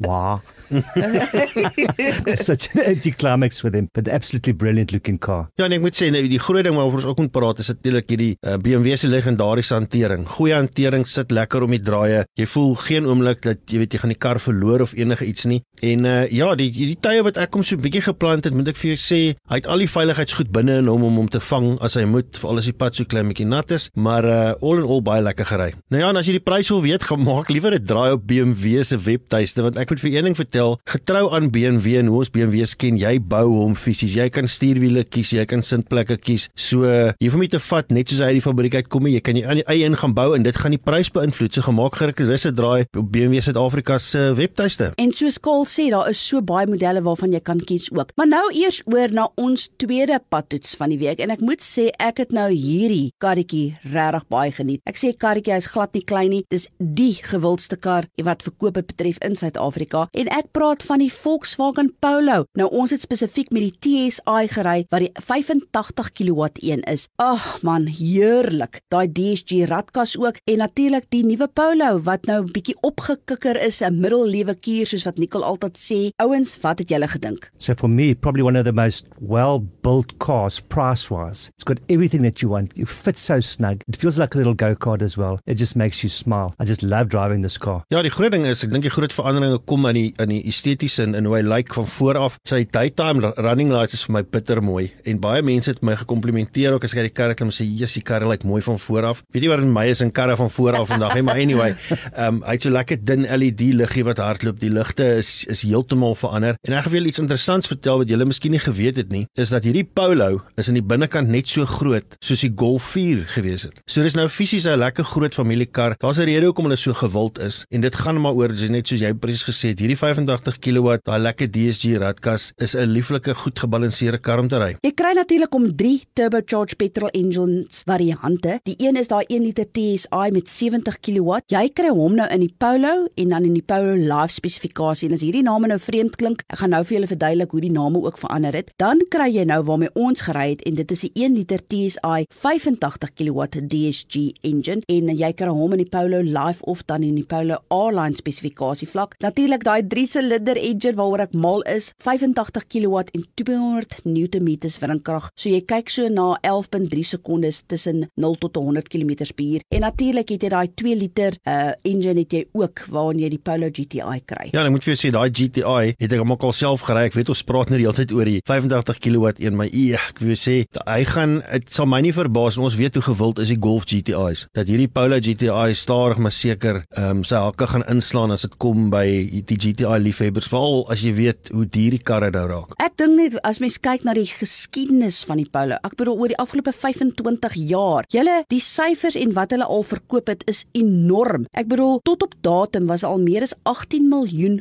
"Wow." 0.00 0.40
Such 2.36 2.70
an 2.74 2.80
anticlimax 2.86 3.62
with 3.64 3.74
him, 3.74 3.88
but 3.92 4.08
absolutely 4.08 4.52
brilliant 4.52 4.92
looking 4.92 5.18
car. 5.18 5.48
Ja, 5.58 5.66
en 5.66 5.74
ek 5.74 5.82
moet 5.82 5.98
sê 5.98 6.10
nee, 6.14 6.28
die 6.30 6.38
groot 6.38 6.64
ding 6.66 6.76
waaroor 6.78 7.00
ons 7.00 7.08
ook 7.10 7.22
moet 7.24 7.32
praat 7.34 7.62
is 7.62 7.70
natuurlik 7.72 8.10
hierdie 8.12 8.32
uh, 8.46 8.54
BMW 8.62 8.94
se 9.00 9.10
legendariese 9.10 9.74
hantering. 9.74 10.26
Goeie 10.36 10.54
hantering 10.54 11.06
sit 11.10 11.34
lekker 11.34 11.66
om 11.66 11.74
die 11.74 11.82
draaie. 11.82 12.22
Jy 12.38 12.46
voel 12.54 12.76
geen 12.86 13.08
oomblik 13.10 13.42
dat 13.46 13.64
jy 13.66 13.82
weet 13.82 13.96
jy 13.96 14.02
gaan 14.04 14.14
die 14.14 14.20
kar 14.26 14.38
verloor 14.42 14.86
of 14.86 14.94
enige 14.98 15.26
iets 15.26 15.48
nie. 15.50 15.60
En 15.80 16.04
uh, 16.04 16.28
ja, 16.28 16.52
die 16.58 16.68
die 16.72 16.96
tye 17.00 17.22
wat 17.24 17.38
ek 17.40 17.56
hom 17.56 17.64
so 17.64 17.76
'n 17.76 17.82
bietjie 17.84 18.02
geplant 18.04 18.44
het, 18.44 18.54
moet 18.54 18.68
ek 18.68 18.76
vir 18.76 18.92
jou 18.92 19.00
sê, 19.00 19.20
hy 19.48 19.60
het 19.60 19.66
al 19.66 19.80
die 19.80 19.88
veiligheidsgoed 19.88 20.52
binne 20.52 20.80
in 20.82 20.88
hom 20.90 21.04
om 21.04 21.16
hom 21.22 21.28
te 21.28 21.40
vang 21.40 21.78
as 21.80 21.96
hy 21.96 22.04
moet, 22.04 22.36
veral 22.36 22.60
as 22.60 22.68
die 22.68 22.76
pad 22.76 22.94
so 22.94 23.04
klein 23.04 23.28
bietjie 23.28 23.48
nat 23.48 23.70
is, 23.72 23.88
maar 23.94 24.24
uh, 24.24 24.52
all 24.60 24.82
in 24.82 24.84
all 24.84 25.00
baie 25.00 25.22
lekker 25.24 25.48
gery. 25.48 25.70
Nou 25.88 26.02
ja, 26.02 26.10
en 26.10 26.20
as 26.20 26.28
jy 26.28 26.36
die 26.36 26.44
prys 26.44 26.68
wil 26.72 26.82
weet, 26.84 27.04
gaan 27.08 27.24
maak 27.24 27.50
liewer 27.50 27.74
'n 27.74 27.84
draai 27.84 28.12
op 28.12 28.26
BMW 28.26 28.82
se 28.84 28.98
webtuiste 28.98 29.62
want 29.62 29.78
ek 29.78 29.90
moet 29.90 30.00
vir 30.00 30.12
een 30.12 30.24
ding 30.24 30.36
vertel, 30.36 30.78
getrou 30.84 31.32
aan 31.32 31.50
BMW 31.50 31.96
en 32.00 32.12
hoe 32.12 32.18
ons 32.18 32.30
BMW's 32.30 32.76
ken, 32.76 32.98
jy 33.00 33.18
bou 33.18 33.46
hom 33.48 33.74
fisies. 33.76 34.14
Jy 34.14 34.28
kan 34.28 34.48
stuurwiele 34.48 35.04
kies, 35.04 35.32
jy 35.32 35.46
kan 35.46 35.62
sitplekke 35.62 36.18
kies. 36.20 36.48
So 36.54 36.84
jy 36.84 37.24
hoef 37.24 37.32
hom 37.32 37.40
nie 37.40 37.52
te 37.52 37.58
vat 37.58 37.90
net 37.90 38.10
soos 38.10 38.20
hy 38.20 38.34
uit 38.34 38.40
die 38.40 38.44
fabriek 38.44 38.74
uitkom 38.74 39.04
nie. 39.04 39.16
Jy 39.16 39.24
kan 39.24 39.36
jy 39.36 39.44
aan 39.46 39.60
die 39.62 39.66
eie 39.66 39.86
een 39.86 39.96
gaan 39.96 40.14
bou 40.14 40.34
en 40.36 40.42
dit 40.42 40.56
gaan 40.56 40.76
die 40.76 40.82
prys 40.82 41.10
beïnvloed. 41.10 41.54
So 41.54 41.62
gemaak 41.62 41.96
gerus 41.96 42.46
'n 42.46 42.54
draai 42.54 42.84
op 42.96 43.12
BMW 43.12 43.40
Suid-Afrika 43.40 43.98
se 43.98 44.32
webtuiste. 44.34 44.92
En 44.96 45.12
soos 45.12 45.38
Kaal 45.40 45.64
sê, 45.70 45.88
daar 45.92 46.08
is 46.10 46.20
so 46.20 46.42
baie 46.42 46.66
modelle 46.66 47.02
waarvan 47.06 47.32
jy 47.32 47.40
kan 47.40 47.60
kies 47.60 47.88
ook. 47.94 48.12
Maar 48.18 48.28
nou 48.30 48.44
eers 48.52 48.80
oor 48.90 49.12
na 49.14 49.28
ons 49.40 49.68
tweede 49.80 50.18
padtoets 50.32 50.74
van 50.78 50.92
die 50.92 50.98
week 51.00 51.20
en 51.22 51.32
ek 51.34 51.42
moet 51.44 51.62
sê 51.64 51.88
ek 52.02 52.22
het 52.24 52.34
nou 52.36 52.48
hierdie 52.50 53.12
karretjie 53.22 53.74
regtig 53.94 54.26
baie 54.32 54.52
geniet. 54.54 54.82
Ek 54.90 54.98
sê 55.00 55.12
karretjie 55.16 55.56
is 55.56 55.70
glad 55.70 55.94
nie 55.94 56.04
klein 56.06 56.30
nie. 56.34 56.42
Dis 56.52 56.68
die 56.78 57.14
gewildste 57.22 57.78
kar 57.80 58.08
wat 58.26 58.44
verkoop 58.46 58.78
betref 58.80 59.18
in 59.26 59.36
Suid-Afrika 59.38 60.06
en 60.16 60.30
ek 60.34 60.50
praat 60.56 60.84
van 60.86 61.02
die 61.02 61.10
Volkswagen 61.12 61.92
Polo. 62.02 62.44
Nou 62.58 62.68
ons 62.70 62.94
het 62.94 63.02
spesifiek 63.04 63.50
met 63.54 63.66
die 63.68 63.76
TSI 63.86 64.48
gery 64.52 64.84
wat 64.92 65.04
die 65.04 65.12
85 65.16 66.12
kW 66.18 66.50
een 66.64 66.84
is. 66.90 67.08
Ag 67.20 67.62
man, 67.66 67.86
heerlik. 67.86 68.80
Daai 68.92 69.08
DSG 69.10 69.66
radkas 69.70 70.16
ook 70.18 70.40
en 70.46 70.62
natuurlik 70.64 71.08
die 71.14 71.24
nuwe 71.26 71.48
Polo 71.48 72.00
wat 72.06 72.26
nou 72.26 72.42
'n 72.44 72.52
bietjie 72.52 72.76
opgekikker 72.82 73.56
is, 73.60 73.80
'n 73.82 74.00
middellewe 74.00 74.54
kuur 74.54 74.86
soos 74.86 75.04
wat 75.04 75.18
Nicole 75.18 75.46
altyd 75.60 75.78
sê. 75.78 76.00
Ouens, 76.22 76.56
wat 76.62 76.80
het 76.80 76.90
julle 76.90 77.08
gedink? 77.08 77.50
So 77.58 77.74
for 77.74 77.88
me, 77.88 78.14
probably 78.14 78.42
one 78.42 78.56
of 78.56 78.64
the 78.64 78.72
most 78.72 79.06
well-built 79.20 80.18
cars 80.18 80.60
price-wise. 80.60 81.50
It's 81.54 81.64
got 81.64 81.78
everything 81.88 82.22
that 82.22 82.40
you 82.40 82.48
want. 82.48 82.76
You 82.76 82.86
fit 82.86 83.16
so 83.16 83.40
snug. 83.40 83.82
It 83.88 83.96
feels 83.96 84.18
like 84.18 84.34
a 84.34 84.38
little 84.38 84.54
go-kart 84.54 85.02
as 85.02 85.16
well. 85.16 85.40
It 85.46 85.54
just 85.54 85.76
makes 85.76 86.02
you 86.02 86.08
smile. 86.08 86.54
I 86.58 86.64
just 86.64 86.82
love 86.82 87.08
driving 87.08 87.42
this 87.42 87.58
car. 87.58 87.84
Ja, 87.90 88.02
die 88.02 88.10
groot 88.10 88.32
ding 88.32 88.46
is, 88.46 88.64
ek 88.64 88.72
dink 88.72 88.86
die 88.86 88.92
groot 88.92 89.12
veranderinge 89.14 89.60
kom 89.68 89.86
in 89.90 89.98
die 89.98 90.08
in 90.20 90.32
die 90.32 90.40
estetiese 90.48 91.04
en 91.04 91.16
in 91.18 91.28
hoe 91.28 91.36
hy 91.38 91.42
lyk 91.44 91.70
like 91.70 91.76
van 91.76 91.88
voor 91.96 92.20
af. 92.20 92.38
Sy 92.48 92.62
daytime 92.72 93.32
running 93.36 93.72
lights 93.74 93.96
is 93.96 94.04
vir 94.06 94.18
my 94.18 94.24
bitter 94.24 94.62
mooi 94.64 94.88
en 95.08 95.20
baie 95.22 95.42
mense 95.44 95.70
het 95.72 95.82
my 95.86 95.96
gekomplimenteer 96.00 96.76
ook 96.76 96.86
as 96.86 96.94
ek 96.96 97.10
die 97.10 97.14
kar 97.14 97.34
klim 97.34 97.52
sê, 97.54 97.66
"Jesus, 97.66 97.98
die 97.98 98.04
kar 98.06 98.26
lyk 98.26 98.44
mooi 98.44 98.62
van 98.62 98.78
voor 98.78 99.04
af." 99.04 99.22
Weet 99.32 99.44
jy 99.44 99.48
wat 99.48 99.60
in 99.64 99.72
my 99.72 99.86
is 99.86 100.00
in 100.00 100.12
karre 100.12 100.36
van 100.36 100.50
voor 100.50 100.76
af 100.76 100.88
vandag, 100.88 101.12
hè, 101.14 101.22
maar 101.22 101.38
anyway, 101.38 101.74
ehm 102.14 102.34
um, 102.34 102.42
hy 102.42 102.52
het 102.52 102.62
so 102.62 102.70
lekker 102.70 103.04
dun 103.04 103.26
LED 103.26 103.60
liggie 103.60 104.04
wat 104.04 104.18
hardloop. 104.18 104.60
Die 104.60 104.70
ligte 104.70 105.04
is 105.18 105.46
is 105.50 105.62
heeltemal 105.66 106.14
verander. 106.14 106.56
En 106.66 106.74
ek 106.74 106.84
gaan 106.84 106.92
vir 106.92 107.00
julle 107.00 107.12
iets 107.12 107.22
interessants 107.22 107.70
vertel 107.70 108.02
wat 108.02 108.08
julle 108.08 108.24
miskien 108.24 108.54
nie 108.54 108.62
geweet 108.62 108.96
het 108.96 109.10
nie, 109.10 109.26
is 109.34 109.50
dat 109.54 109.64
hierdie 109.64 109.84
Polo 109.84 110.40
is 110.56 110.68
aan 110.68 110.78
die 110.78 110.86
binnekant 110.86 111.28
net 111.28 111.48
so 111.48 111.66
groot 111.66 112.16
soos 112.20 112.44
die 112.44 112.52
Golf 112.54 112.92
4 112.94 113.26
gewees 113.34 113.66
het. 113.68 113.80
So 113.86 114.02
dis 114.02 114.14
nou 114.14 114.28
fisies 114.28 114.66
'n 114.66 114.78
lekker 114.78 115.04
groot 115.04 115.34
familiekar. 115.34 115.94
Daar's 115.98 116.18
'n 116.18 116.28
rede 116.28 116.46
hoekom 116.46 116.64
hulle 116.64 116.76
so 116.76 116.92
gewild 116.92 117.38
is 117.38 117.64
en 117.70 117.80
dit 117.80 117.94
gaan 117.94 118.20
maar 118.20 118.34
oor 118.34 118.48
net 118.48 118.88
soos 118.88 119.00
jy 119.00 119.12
presies 119.14 119.44
gesê 119.44 119.68
het, 119.72 119.78
hierdie 119.78 119.96
85 119.96 120.58
kW, 120.58 120.98
daai 121.04 121.18
lekker 121.18 121.48
DSG 121.50 121.98
radkas 121.98 122.52
is 122.56 122.74
'n 122.74 122.86
lieflike, 122.86 123.34
goed 123.34 123.58
gebalanseerde 123.58 124.18
kar 124.18 124.38
om 124.38 124.48
te 124.48 124.58
ry. 124.58 124.76
Jy 124.82 124.92
kry 124.92 125.12
natuurlik 125.14 125.54
om 125.54 125.76
3 125.76 126.02
turbocharged 126.14 126.76
petrol 126.76 127.08
engines 127.08 127.82
variante. 127.86 128.60
Die 128.64 128.76
een 128.78 128.96
is 128.96 129.08
daai 129.08 129.24
1 129.28 129.42
liter 129.42 129.66
TSI 129.70 130.30
met 130.32 130.48
70 130.48 131.00
kW. 131.00 131.40
Jy 131.46 131.68
kry 131.74 131.88
hom 131.88 132.14
nou 132.14 132.28
in 132.28 132.40
die 132.40 132.54
Polo 132.58 133.08
en 133.14 133.28
dan 133.28 133.44
in 133.44 133.54
die 133.54 133.64
Polo 133.66 133.94
Life 133.94 134.34
spesifikasie. 134.34 135.08
En 135.08 135.14
as 135.14 135.24
hierdie 135.24 135.39
name 135.46 135.70
nou 135.70 135.78
vreemd 135.78 136.16
klink, 136.20 136.44
ek 136.48 136.60
gaan 136.62 136.74
nou 136.74 136.82
vir 136.84 136.96
julle 136.96 137.10
verduidelik 137.10 137.54
hoe 137.54 137.62
die 137.64 137.72
name 137.74 138.02
ook 138.04 138.18
verander 138.20 138.56
het. 138.56 138.72
Dan 138.80 139.02
kry 139.10 139.28
jy 139.34 139.44
nou 139.48 139.60
waarmee 139.68 139.92
ons 139.94 140.24
gery 140.26 140.46
het 140.54 140.64
en 140.68 140.78
dit 140.78 140.94
is 140.94 141.04
die 141.06 141.12
1 141.26 141.36
liter 141.38 141.62
TSI 141.66 142.26
85 142.28 143.14
kW 143.18 143.48
DSG 143.70 144.26
engine 144.46 144.84
en 144.88 145.10
jy 145.14 145.32
kry 145.36 145.50
hom 145.50 145.74
in 145.76 145.82
die 145.84 145.90
Polo 145.90 146.22
Life 146.22 146.64
of 146.70 146.82
dan 146.86 147.04
in 147.06 147.18
die 147.18 147.26
Polo 147.26 147.60
R-line 147.74 148.18
spesifikasie 148.18 148.88
vlak. 148.90 149.16
Natuurlik 149.24 149.64
daai 149.66 149.82
3 149.86 150.06
silinder 150.06 150.58
engine 150.60 150.96
waaroor 150.98 151.26
ek 151.26 151.34
mal 151.34 151.64
is, 151.70 151.90
85 152.02 152.66
kW 152.70 153.04
en 153.16 153.26
200 153.40 154.00
Nm 154.04 154.48
windkrag. 154.80 155.30
So 155.36 155.50
jy 155.50 155.62
kyk 155.68 155.90
so 155.90 156.08
na 156.12 156.34
11.3 156.46 157.04
sekondes 157.14 157.62
tussen 157.66 158.06
0 158.16 158.36
tot 158.40 158.56
100 158.56 158.88
km/h. 158.88 159.62
En 159.68 159.80
natuurlik 159.86 160.28
het 160.34 160.42
jy 160.42 160.50
daai 160.52 160.68
2 160.74 160.96
liter 160.96 161.36
uh 161.46 161.72
engine 161.86 162.20
het 162.20 162.32
jy 162.32 162.44
ook 162.52 162.84
waarin 162.90 163.20
jy 163.22 163.30
die 163.32 163.42
Polo 163.42 163.70
GTI 163.70 164.20
kry. 164.26 164.50
Ja, 164.52 164.64
ek 164.64 164.74
moet 164.74 164.84
vir 164.84 164.94
jou 164.94 165.00
sê 165.00 165.12
daai 165.20 165.30
GTI 165.36 165.94
het 166.00 166.12
ek 166.14 166.22
almal 166.22 166.54
self 166.56 166.84
gery. 166.88 167.06
Ek 167.10 167.16
weet 167.18 167.30
ons 167.32 167.42
praat 167.46 167.70
nou 167.70 167.78
die 167.78 167.86
hele 167.86 167.96
tyd 167.96 168.12
oor 168.16 168.28
die 168.28 168.40
85 168.48 169.00
kW 169.04 169.32
een, 169.42 169.56
maar 169.58 169.68
ek 169.70 170.20
wil 170.24 170.38
sê 170.38 170.62
hy 170.86 171.00
gaan 171.08 171.40
dit 171.44 171.68
sal 171.72 171.88
my 171.90 172.00
nie 172.04 172.14
verbaas 172.14 172.58
ons 172.60 172.76
weet 172.78 172.96
hoe 172.96 173.04
gewild 173.04 173.40
is 173.42 173.50
die 173.52 173.58
Golf 173.60 173.86
GTI's 173.90 174.46
dat 174.56 174.70
hierdie 174.70 174.88
Polo 174.90 175.18
GTI 175.20 175.74
stadig 175.76 176.20
maar 176.22 176.34
seker 176.34 176.82
ehm 176.96 177.20
um, 177.20 177.24
sy 177.26 177.40
hakke 177.40 177.68
gaan 177.70 177.84
inslaan 177.92 178.32
as 178.34 178.44
dit 178.46 178.56
kom 178.62 178.88
by 178.92 179.04
die 179.46 179.58
GTI 179.60 179.98
liefhebbers 180.00 180.48
veral 180.50 180.84
as 180.92 181.04
jy 181.04 181.12
weet 181.16 181.50
hoe 181.54 181.66
duur 181.66 181.96
die 181.96 182.02
karre 182.10 182.30
nou 182.34 182.46
raak. 182.50 182.74
Ek 182.82 182.96
dink 183.00 183.16
net 183.18 183.38
as 183.46 183.60
mens 183.62 183.78
kyk 183.82 184.06
na 184.06 184.14
die 184.16 184.28
geskiedenis 184.28 185.20
van 185.28 185.42
die 185.42 185.48
Polo, 185.50 185.78
ek 185.84 185.96
bedoel 186.00 186.18
oor 186.22 186.32
die 186.32 186.40
afgelope 186.40 186.72
25 186.76 187.58
jaar, 187.70 188.08
julle 188.12 188.40
die 188.52 188.62
syfers 188.64 189.18
en 189.20 189.34
wat 189.36 189.54
hulle 189.54 189.68
al 189.68 189.84
verkoop 189.86 190.30
het 190.32 190.46
is 190.50 190.64
enorm. 190.76 191.46
Ek 191.56 191.68
bedoel 191.70 192.00
tot 192.06 192.24
op 192.26 192.36
datum 192.46 192.88
was 192.90 193.04
al 193.06 193.20
meer 193.22 193.44
as 193.46 193.56
18 193.68 194.08
miljoen 194.10 194.60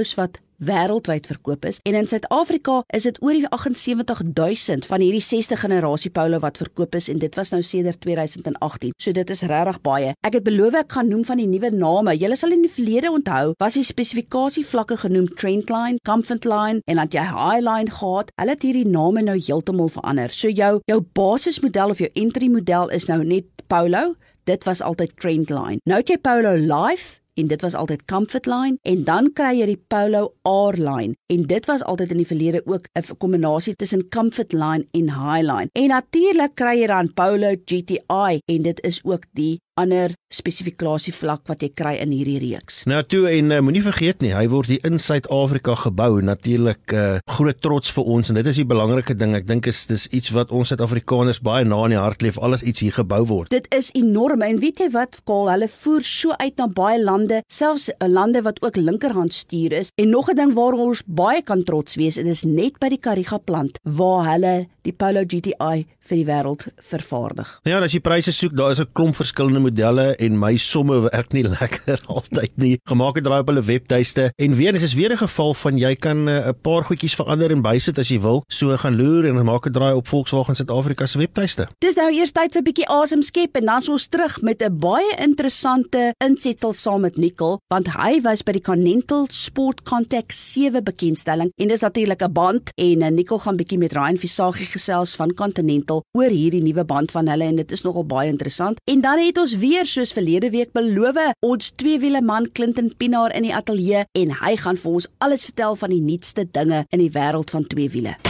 Polos 0.00 0.14
wat 0.16 0.38
wêreldwyd 0.64 1.26
verkoop 1.28 1.66
is 1.68 1.78
en 1.84 1.96
in 1.98 2.06
Suid-Afrika 2.08 2.78
is 2.96 3.04
dit 3.04 3.18
oor 3.20 3.36
die 3.36 3.44
78000 3.48 4.86
van 4.88 5.02
hierdie 5.04 5.20
6de 5.20 5.58
generasie 5.60 6.10
Polo 6.10 6.38
wat 6.40 6.56
verkoop 6.56 6.96
is 6.96 7.08
en 7.12 7.20
dit 7.20 7.36
was 7.36 7.52
nou 7.52 7.60
sedert 7.60 8.00
2018. 8.00 8.94
So 8.96 9.12
dit 9.12 9.30
is 9.34 9.42
regtig 9.42 9.80
baie. 9.84 10.14
Ek 10.24 10.38
het 10.38 10.46
beloof 10.46 10.78
ek 10.80 10.96
gaan 10.96 11.12
noem 11.12 11.26
van 11.28 11.42
die 11.42 11.48
nuwe 11.50 11.68
name. 11.74 12.16
Julle 12.16 12.40
sal 12.40 12.56
in 12.56 12.64
die 12.64 12.72
verlede 12.72 13.12
onthou, 13.12 13.52
was 13.60 13.76
die 13.76 13.84
spesifikasie 13.84 14.64
vlakke 14.64 14.96
genoem 15.04 15.28
Trendline, 15.36 16.00
Comfortline 16.08 16.80
en 16.88 17.02
dan 17.02 17.12
jy 17.12 17.28
Highline 17.28 17.92
gehad. 17.92 18.32
Hulle 18.40 18.56
het 18.56 18.64
hierdie 18.64 18.88
name 18.88 19.26
nou 19.28 19.36
heeltemal 19.36 19.92
verander. 19.92 20.32
So 20.32 20.48
jou 20.48 20.78
jou 20.88 21.00
basismodel 21.12 21.92
of 21.92 22.00
jou 22.00 22.08
entry 22.14 22.48
model 22.48 22.88
is 22.88 23.10
nou 23.12 23.20
net 23.20 23.52
Polo. 23.68 24.14
Dit 24.48 24.64
was 24.64 24.80
altyd 24.80 25.18
Trendline. 25.20 25.84
Nou 25.84 26.00
het 26.00 26.08
jy 26.08 26.22
Polo 26.24 26.56
Life 26.56 27.20
en 27.34 27.46
dit 27.46 27.62
was 27.62 27.74
altyd 27.74 28.04
Comfort 28.04 28.46
Line 28.46 28.78
en 28.82 29.04
dan 29.04 29.32
kry 29.32 29.52
jy 29.58 29.66
die 29.66 29.82
Polo 29.88 30.34
R 30.48 30.78
Line 30.78 31.16
en 31.32 31.46
dit 31.46 31.66
was 31.66 31.82
altyd 31.82 32.10
in 32.10 32.22
die 32.22 32.26
verlede 32.26 32.62
ook 32.66 32.88
'n 32.94 33.16
kombinasie 33.18 33.76
tussen 33.76 34.08
Comfort 34.08 34.52
Line 34.52 34.86
en 34.90 35.10
High 35.10 35.44
Line. 35.46 35.68
En 35.72 35.88
natuurlik 35.88 36.54
kry 36.54 36.80
jy 36.80 36.86
dan 36.86 37.12
Polo 37.14 37.54
GTI 37.64 38.40
en 38.44 38.62
dit 38.62 38.80
is 38.82 39.00
ook 39.04 39.24
die 39.32 39.60
ander 39.74 40.14
spesifikasie 40.30 41.12
vlak 41.14 41.42
wat 41.50 41.64
jy 41.64 41.70
kry 41.74 41.96
in 42.00 42.12
hierdie 42.14 42.38
reeks. 42.42 42.84
Nou 42.90 43.02
toe 43.02 43.24
en 43.30 43.50
uh, 43.50 43.60
moenie 43.64 43.82
vergeet 43.82 44.22
nie, 44.22 44.30
hy 44.34 44.46
word 44.52 44.70
hier 44.70 44.86
in 44.86 45.00
Suid-Afrika 45.02 45.74
gebou. 45.82 46.22
Natuurlik 46.22 46.92
'n 46.92 46.96
uh, 46.96 47.16
eh, 47.16 47.34
groot 47.36 47.60
trots 47.60 47.90
vir 47.90 48.04
ons 48.04 48.28
en 48.28 48.34
dit 48.34 48.46
is 48.46 48.56
die 48.56 48.64
belangrike 48.64 49.14
ding. 49.14 49.34
Ek 49.34 49.46
dink 49.46 49.66
is 49.66 49.86
dis 49.86 50.06
iets 50.10 50.30
wat 50.30 50.50
ons 50.50 50.68
Suid-Afrikaners 50.68 51.40
baie 51.42 51.64
na 51.64 51.84
in 51.84 51.96
die 51.96 51.98
hart 51.98 52.22
leef, 52.22 52.38
alles 52.38 52.62
iets 52.62 52.80
hier 52.80 52.92
gebou 52.92 53.24
word. 53.26 53.50
Dit 53.50 53.66
is 53.74 53.90
enorm 53.94 54.42
en 54.42 54.60
weet 54.60 54.78
jy 54.78 54.90
wat, 54.90 55.20
Kaal, 55.26 55.50
hulle 55.50 55.68
voer 55.68 56.04
so 56.04 56.32
uit 56.38 56.56
na 56.56 56.66
baie 56.66 57.02
lande, 57.02 57.42
selfs 57.48 57.90
uh, 57.90 58.08
lande 58.08 58.42
wat 58.42 58.62
ook 58.62 58.76
linkerhand 58.76 59.34
stuur 59.34 59.72
is. 59.72 59.90
En 59.96 60.10
nog 60.10 60.30
'n 60.30 60.36
ding 60.36 60.54
waar 60.54 60.72
ons 60.72 61.02
baie 61.06 61.42
kan 61.42 61.64
trots 61.64 61.96
wees, 61.96 62.14
dit 62.14 62.26
is 62.26 62.44
net 62.44 62.78
by 62.78 62.88
die 62.88 62.98
Kariga 62.98 63.38
plant 63.38 63.78
waar 63.82 64.30
hulle 64.30 64.68
die 64.86 64.92
Polo 64.96 65.24
GTI 65.26 65.84
vir 66.10 66.18
die 66.18 66.26
wêreld 66.26 66.66
vervaardig. 66.90 67.50
Ja, 67.68 67.80
as 67.84 67.94
jy 67.94 68.00
pryse 68.04 68.32
soek, 68.34 68.54
daar 68.56 68.72
is 68.72 68.80
'n 68.80 68.88
klomp 68.92 69.16
verskillende 69.16 69.60
modelle 69.60 70.16
en 70.20 70.38
my 70.38 70.56
somme 70.60 71.00
werk 71.08 71.32
nie 71.32 71.44
lekker 71.46 72.02
altyd 72.16 72.56
nie. 72.60 72.74
Gemaak 72.88 73.18
het 73.18 73.24
draai 73.26 73.40
op 73.42 73.50
hulle 73.52 73.64
webtuiste 73.64 74.30
en 74.36 74.56
weer 74.58 74.74
is 74.74 74.94
weer 74.94 75.12
'n 75.12 75.22
geval 75.24 75.54
van 75.54 75.78
jy 75.78 75.94
kan 75.96 76.28
eh, 76.28 76.34
'n 76.34 76.48
uh, 76.48 76.54
paar 76.62 76.84
goedjies 76.84 77.14
verander 77.14 77.50
en 77.50 77.62
bysit 77.62 77.98
as 77.98 78.08
jy 78.08 78.20
wil. 78.20 78.42
So 78.48 78.76
gaan 78.76 78.96
loer 78.96 79.28
en 79.28 79.44
maak 79.44 79.66
'n 79.66 79.72
draai 79.72 79.94
op 79.94 80.08
Volkswagen 80.08 80.54
Suid-Afrika 80.54 81.06
se 81.06 81.18
webtuiste. 81.18 81.68
Dis 81.78 81.96
nou 81.96 82.10
eers 82.12 82.32
tyd 82.32 82.52
vir 82.52 82.60
'n 82.60 82.64
bietjie 82.64 82.88
asem 82.88 83.22
skep 83.22 83.56
en 83.56 83.64
dan 83.64 83.88
ons 83.88 84.08
terug 84.08 84.42
met 84.42 84.62
'n 84.62 84.78
baie 84.78 85.14
interessante 85.18 86.14
insetsel 86.18 86.72
saam 86.72 87.00
met 87.00 87.16
Nicole, 87.16 87.58
want 87.68 87.86
hy 87.88 88.20
was 88.20 88.42
by 88.42 88.52
die 88.52 88.60
Continental 88.60 89.26
Sport 89.30 89.82
Contact 89.82 90.34
7 90.34 90.84
bekendstelling 90.84 91.50
en 91.56 91.68
dis 91.68 91.80
natuurlik 91.80 92.22
'n 92.22 92.32
band 92.32 92.72
en 92.74 93.02
uh, 93.02 93.08
Nicole 93.08 93.40
gaan 93.40 93.56
bietjie 93.56 93.78
met 93.78 93.92
Ryan 93.92 94.16
Visagie 94.16 94.66
gesels 94.66 95.16
van 95.16 95.34
Continental 95.34 96.04
oor 96.12 96.30
hierdie 96.30 96.62
nuwe 96.62 96.84
band 96.84 97.10
van 97.10 97.28
hulle 97.28 97.44
en 97.44 97.56
dit 97.56 97.72
is 97.72 97.82
nogal 97.82 98.04
baie 98.04 98.28
interessant. 98.28 98.80
En 98.84 99.00
dan 99.00 99.18
het 99.18 99.38
ons 99.38 99.56
weer 99.56 99.86
soos 99.86 100.09
verlede 100.16 100.50
week 100.50 100.72
beloof, 100.72 101.18
ons 101.46 101.72
tweewiele 101.80 102.22
man 102.22 102.50
Clinton 102.52 102.92
Pinaar 102.96 103.34
in 103.34 103.48
die 103.48 103.54
ateljee 103.54 104.06
en 104.18 104.34
hy 104.42 104.56
gaan 104.60 104.80
vir 104.80 104.98
ons 105.00 105.08
alles 105.18 105.48
vertel 105.48 105.78
van 105.80 105.94
die 105.94 106.02
nuutste 106.04 106.46
dinge 106.46 106.84
in 106.90 107.02
die 107.02 107.14
wêreld 107.14 107.50
van 107.50 107.66
tweewiele. 107.66 108.29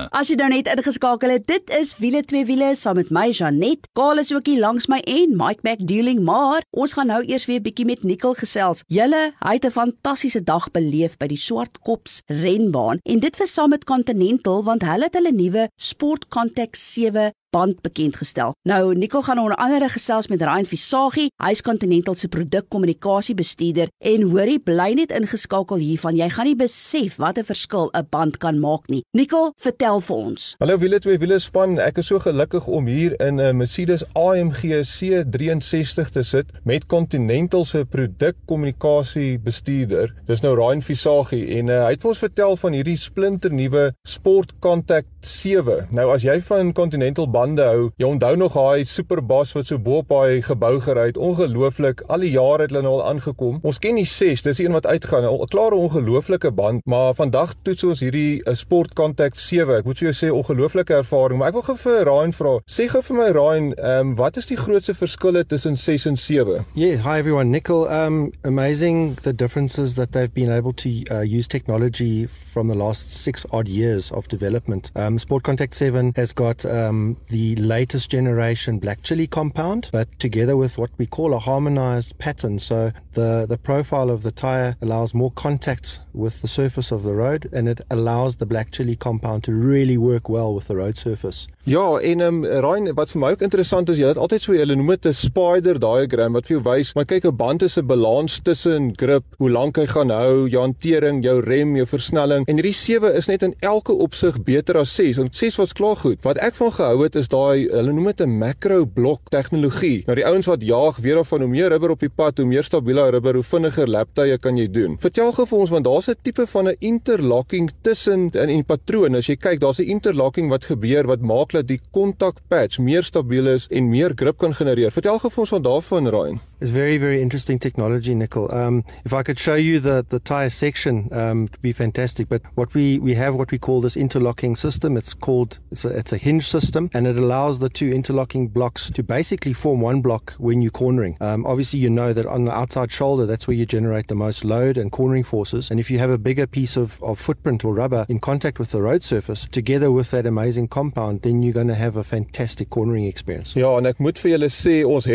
As 0.09 0.29
jy 0.31 0.35
nou 0.39 0.49
net 0.49 0.69
ingeskakel 0.71 1.29
het, 1.35 1.45
dit 1.47 1.73
is 1.77 1.93
wiele 2.01 2.23
twee 2.25 2.45
wiele 2.45 2.71
saam 2.75 2.97
met 2.97 3.11
my 3.13 3.27
Janet. 3.29 3.85
Kaal 3.97 4.21
is 4.23 4.31
ook 4.33 4.45
hier 4.49 4.59
langs 4.59 4.87
my 4.87 4.99
en 5.05 5.35
Mike 5.37 5.61
McDealing, 5.67 6.23
maar 6.25 6.65
ons 6.71 6.93
gaan 6.97 7.11
nou 7.11 7.21
eers 7.25 7.45
weer 7.45 7.61
bietjie 7.61 7.85
met 7.85 8.03
Nicole 8.03 8.39
gesels. 8.39 8.81
Julle, 8.87 9.33
hy 9.39 9.53
het 9.53 9.65
'n 9.65 9.71
fantastiese 9.71 10.43
dag 10.43 10.71
beleef 10.71 11.17
by 11.17 11.27
die 11.27 11.37
Swartkops 11.37 12.21
renbaan 12.27 12.99
en 13.03 13.19
dit 13.19 13.37
was 13.37 13.53
saam 13.53 13.69
met 13.69 13.83
Continental 13.83 14.63
want 14.63 14.81
hulle 14.81 15.03
het 15.03 15.13
hulle 15.13 15.31
nuwe 15.31 15.69
Sport 15.77 16.27
Contact 16.27 16.77
7 16.77 17.31
band 17.51 17.81
bekend 17.81 18.15
gestel. 18.15 18.55
Nou 18.63 18.95
Nicole 18.95 19.23
gaan 19.23 19.39
onder 19.39 19.55
andere 19.55 19.89
gesels 19.89 20.27
met 20.27 20.41
Ryan 20.41 20.65
Visagie, 20.65 21.29
hy's 21.43 21.61
Continental 21.61 22.15
se 22.15 22.27
produkkommunikasie 22.27 23.35
bestuurder 23.35 23.91
en 23.97 24.21
hoorie 24.31 24.59
bly 24.59 24.91
net 24.95 25.11
ingeskakel 25.11 25.81
hiervan. 25.81 26.15
Jy 26.15 26.29
gaan 26.29 26.47
nie 26.47 26.55
besef 26.55 27.17
wat 27.19 27.37
'n 27.37 27.43
verskil 27.43 27.89
'n 27.93 28.07
band 28.09 28.37
kan 28.37 28.59
maak 28.59 28.87
nie. 28.87 29.03
Nicole, 29.11 29.51
vertel 29.57 30.01
vir 30.01 30.15
ons. 30.15 30.55
Hallo 30.59 30.77
wiele 30.77 30.99
twee 30.99 31.17
wiele 31.17 31.39
span, 31.39 31.79
ek 31.79 31.97
is 31.97 32.07
so 32.07 32.19
gelukkig 32.19 32.67
om 32.67 32.87
hier 32.87 33.19
in 33.19 33.39
'n 33.39 33.57
Mercedes 33.57 34.03
AMG 34.13 34.83
C63 34.83 36.09
te 36.09 36.23
sit 36.23 36.51
met 36.63 36.85
Continental 36.85 37.65
se 37.65 37.85
produkkommunikasie 37.85 39.39
bestuurder. 39.39 40.13
Dis 40.25 40.41
nou 40.41 40.55
Ryan 40.55 40.81
Visagie 40.81 41.47
en 41.57 41.67
uh, 41.67 41.83
hy 41.83 41.91
het 41.91 42.01
vir 42.01 42.09
ons 42.09 42.17
vertel 42.17 42.57
van 42.57 42.73
hierdie 42.73 42.97
splinter 42.97 43.53
nuwe 43.53 43.93
Sport 44.07 44.53
Contact 44.59 45.07
7. 45.19 45.87
Nou 45.91 46.11
as 46.13 46.23
jy 46.23 46.41
van 46.41 46.73
Continental 46.73 47.27
bande 47.41 47.65
hou. 47.65 47.89
Jy 47.97 48.07
onthou 48.13 48.35
nog 48.37 48.55
daai 48.57 48.85
Superbas 48.85 49.53
wat 49.57 49.69
so 49.69 49.81
bo 49.81 50.01
op 50.01 50.11
daai 50.13 50.41
gebou 50.45 50.75
gery 50.83 51.09
het. 51.09 51.17
Ongelooflik. 51.17 52.03
Al 52.07 52.25
die 52.25 52.33
jare 52.35 52.67
het 52.67 52.73
hulle 52.73 52.85
nou 52.85 52.97
al 52.99 53.07
aangekom. 53.11 53.59
Ons 53.67 53.79
ken 53.81 53.97
die 53.97 54.07
6, 54.07 54.45
dis 54.45 54.61
die 54.61 54.67
een 54.67 54.77
wat 54.77 54.87
uitgaan. 54.87 55.25
'n 55.25 55.49
Klare 55.51 55.75
ongelooflike 55.75 56.51
band, 56.51 56.85
maar 56.85 57.13
vandag 57.13 57.53
toets 57.63 57.83
ons 57.83 57.99
hierdie 57.99 58.41
uh, 58.45 58.53
Sport 58.55 58.93
Contact 58.95 59.39
7. 59.39 59.81
Ek 59.81 59.85
moet 59.85 59.99
vir 59.99 60.11
jou 60.11 60.15
sê 60.15 60.29
ongelooflike 60.31 60.93
ervaring, 60.93 61.39
maar 61.39 61.51
ek 61.51 61.57
wil 61.59 61.65
gou 61.69 61.75
vir 61.83 62.05
Ryan 62.07 62.33
vra. 62.33 62.53
Sê 62.65 62.87
gou 62.91 63.01
vir 63.09 63.17
my 63.17 63.29
Ryan, 63.35 63.71
ehm 63.73 64.11
um, 64.11 64.15
wat 64.15 64.37
is 64.37 64.47
die 64.47 64.57
grootste 64.57 64.93
verskille 64.93 65.43
tussen 65.45 65.75
6 65.77 66.05
en 66.11 66.17
7? 66.17 66.65
Yeah, 66.73 67.01
hi 67.03 67.17
everyone. 67.19 67.49
Nickel, 67.51 67.87
um 67.89 68.31
amazing 68.43 69.15
the 69.23 69.33
differences 69.33 69.95
that 69.95 70.11
they've 70.11 70.33
been 70.33 70.51
able 70.51 70.73
to 70.73 70.89
uh, 71.11 71.21
use 71.37 71.47
technology 71.47 72.27
from 72.27 72.67
the 72.67 72.75
last 72.75 73.11
6 73.23 73.45
odd 73.51 73.67
years 73.67 74.11
of 74.11 74.27
development. 74.27 74.91
Um 74.95 75.17
Sport 75.19 75.43
Contact 75.43 75.73
7 75.73 76.13
has 76.15 76.33
got 76.33 76.65
um 76.65 77.17
the 77.31 77.55
latest 77.55 78.11
generation 78.11 78.77
black 78.77 79.01
chili 79.03 79.25
compound, 79.25 79.89
but 79.91 80.07
together 80.19 80.55
with 80.57 80.77
what 80.77 80.91
we 80.97 81.05
call 81.05 81.33
a 81.33 81.39
harmonized 81.39 82.17
pattern. 82.19 82.59
So 82.59 82.91
the 83.13 83.45
the 83.47 83.57
profile 83.57 84.09
of 84.09 84.23
the 84.23 84.31
tire 84.31 84.75
allows 84.81 85.13
more 85.13 85.31
contact 85.31 85.99
with 86.13 86.41
the 86.41 86.47
surface 86.47 86.91
of 86.91 87.03
the 87.03 87.13
road 87.13 87.47
and 87.53 87.67
it 87.67 87.81
allows 87.89 88.37
the 88.37 88.45
black 88.45 88.71
chili 88.71 88.95
compound 88.95 89.43
to 89.43 89.51
really 89.53 89.97
work 89.97 90.29
well 90.29 90.53
with 90.53 90.67
the 90.67 90.75
road 90.75 90.97
surface. 90.97 91.47
Ja, 91.63 91.97
en 91.97 92.21
ehm 92.21 92.43
um, 92.43 92.45
Ryan, 92.45 92.93
wat 92.97 93.11
vir 93.11 93.19
my 93.21 93.29
ook 93.35 93.41
interessant 93.45 93.89
is, 93.89 93.99
jy 94.01 94.07
het 94.09 94.17
altyd 94.17 94.41
so 94.41 94.55
hulle 94.57 94.75
noem 94.75 94.87
dit 94.95 95.05
'n 95.05 95.13
spider 95.13 95.77
diagram 95.79 96.33
wat 96.33 96.47
vir 96.47 96.55
jou 96.57 96.63
wys, 96.65 96.93
maar 96.95 97.05
kyk 97.05 97.25
'n 97.25 97.35
band 97.35 97.61
is 97.61 97.77
'n 97.77 97.85
balans 97.85 98.39
tussen 98.41 98.93
grip, 98.97 99.23
hoe 99.37 99.49
lank 99.49 99.77
hy 99.77 99.85
gaan 99.85 100.09
hou, 100.09 100.49
jou 100.49 100.61
hantering, 100.61 101.23
jou 101.23 101.39
rem, 101.39 101.75
jou 101.75 101.85
versnelling. 101.85 102.47
En 102.47 102.55
hierdie 102.55 102.73
7 102.73 103.13
is 103.13 103.27
net 103.27 103.43
in 103.43 103.53
elke 103.59 103.93
opsig 103.93 104.43
beter 104.43 104.77
as 104.77 104.95
6. 104.95 105.17
Want 105.17 105.35
6 105.35 105.55
was 105.55 105.73
klaar 105.73 105.95
goed. 105.95 106.23
Wat 106.23 106.37
ek 106.37 106.55
van 106.55 106.71
gehou 106.71 107.03
het 107.03 107.15
is 107.15 107.27
daai 107.27 107.67
hulle 107.69 107.93
noem 107.93 108.05
dit 108.05 108.21
'n 108.21 108.37
macro 108.37 108.85
blok 108.85 109.29
tegnologie. 109.29 110.03
Nou 110.05 110.15
die 110.15 110.25
ouens 110.25 110.45
wat 110.45 110.61
jaag 110.61 110.97
weer 110.97 111.19
of 111.19 111.27
van 111.27 111.41
hoe 111.41 111.49
meer 111.49 111.69
rubber 111.69 111.89
op 111.91 111.99
die 111.99 112.09
pad, 112.09 112.37
hoe 112.37 112.47
meer 112.47 112.63
stabiele 112.63 113.09
rubber, 113.09 113.33
hoe 113.33 113.43
vinniger 113.43 113.87
laptye 113.87 114.37
kan 114.37 114.57
jy 114.57 114.67
doen. 114.67 114.97
Vertel 114.99 115.31
gou 115.31 115.45
vir 115.45 115.59
ons 115.59 115.69
want 115.69 115.87
daar's 116.01 116.17
'n 116.17 116.21
tipe 116.21 116.47
van 116.47 116.67
'n 116.67 116.75
interlocking 116.79 117.71
tussen 117.81 118.29
in 118.31 118.47
die 118.47 118.63
patroon. 118.63 119.15
As 119.15 119.27
jy 119.27 119.35
kyk, 119.35 119.59
daar's 119.59 119.79
'n 119.79 119.89
interlocking 119.89 120.49
wat 120.49 120.65
gebeur 120.65 121.05
wat 121.05 121.21
maak 121.21 121.51
dat 121.51 121.67
die 121.67 121.79
kontak 121.91 122.37
patch 122.47 122.79
meer 122.79 123.03
stabiel 123.03 123.47
is 123.47 123.67
en 123.69 123.89
meer 123.89 124.11
grip 124.15 124.37
kan 124.37 124.53
genereer. 124.53 124.91
Vertel 124.91 125.19
gou 125.19 125.29
vir 125.31 125.39
ons 125.39 125.49
van 125.49 125.61
daarvan 125.61 126.07
Ryan. 126.07 126.39
It's 126.61 126.69
very, 126.69 126.99
very 126.99 127.23
interesting 127.23 127.57
technology, 127.57 128.13
Nickel. 128.13 128.53
Um, 128.53 128.83
if 129.03 129.15
I 129.15 129.23
could 129.23 129.39
show 129.39 129.55
you 129.55 129.79
the, 129.79 130.05
the 130.07 130.19
tire 130.19 130.51
section, 130.51 131.09
um, 131.11 131.45
it'd 131.45 131.61
be 131.63 131.73
fantastic. 131.73 132.29
But 132.29 132.43
what 132.53 132.71
we, 132.75 132.99
we 132.99 133.15
have 133.15 133.33
what 133.33 133.49
we 133.49 133.57
call 133.57 133.81
this 133.81 133.97
interlocking 133.97 134.55
system. 134.55 134.95
It's 134.95 135.15
called, 135.15 135.57
it's 135.71 135.85
a, 135.85 135.89
it's 135.89 136.13
a 136.13 136.17
hinge 136.17 136.47
system 136.47 136.91
and 136.93 137.07
it 137.07 137.17
allows 137.17 137.61
the 137.61 137.69
two 137.69 137.89
interlocking 137.91 138.47
blocks 138.47 138.91
to 138.91 139.01
basically 139.01 139.53
form 139.53 139.81
one 139.81 140.01
block 140.01 140.33
when 140.37 140.61
you're 140.61 140.69
cornering. 140.69 141.17
Um, 141.19 141.47
obviously, 141.47 141.79
you 141.79 141.89
know 141.89 142.13
that 142.13 142.27
on 142.27 142.43
the 142.43 142.51
outside 142.51 142.91
shoulder, 142.91 143.25
that's 143.25 143.47
where 143.47 143.57
you 143.57 143.65
generate 143.65 144.07
the 144.07 144.13
most 144.13 144.45
load 144.45 144.77
and 144.77 144.91
cornering 144.91 145.23
forces. 145.23 145.71
And 145.71 145.79
if 145.79 145.89
you 145.89 145.97
have 145.97 146.11
a 146.11 146.19
bigger 146.19 146.45
piece 146.45 146.77
of, 146.77 147.01
of 147.01 147.17
footprint 147.17 147.65
or 147.65 147.73
rubber 147.73 148.05
in 148.07 148.19
contact 148.19 148.59
with 148.59 148.69
the 148.69 148.83
road 148.83 149.01
surface, 149.01 149.47
together 149.51 149.89
with 149.91 150.11
that 150.11 150.27
amazing 150.27 150.67
compound, 150.67 151.23
then 151.23 151.41
you're 151.41 151.53
going 151.53 151.69
to 151.69 151.75
have 151.75 151.97
a 151.97 152.03
fantastic 152.03 152.69
cornering 152.69 153.05
experience. 153.05 153.55
En 153.57 153.87
ek 153.87 153.97
moet 153.99 154.19
vir 154.21 154.35
julle 154.35 154.49
sê, 154.53 154.83
ons 154.85 155.07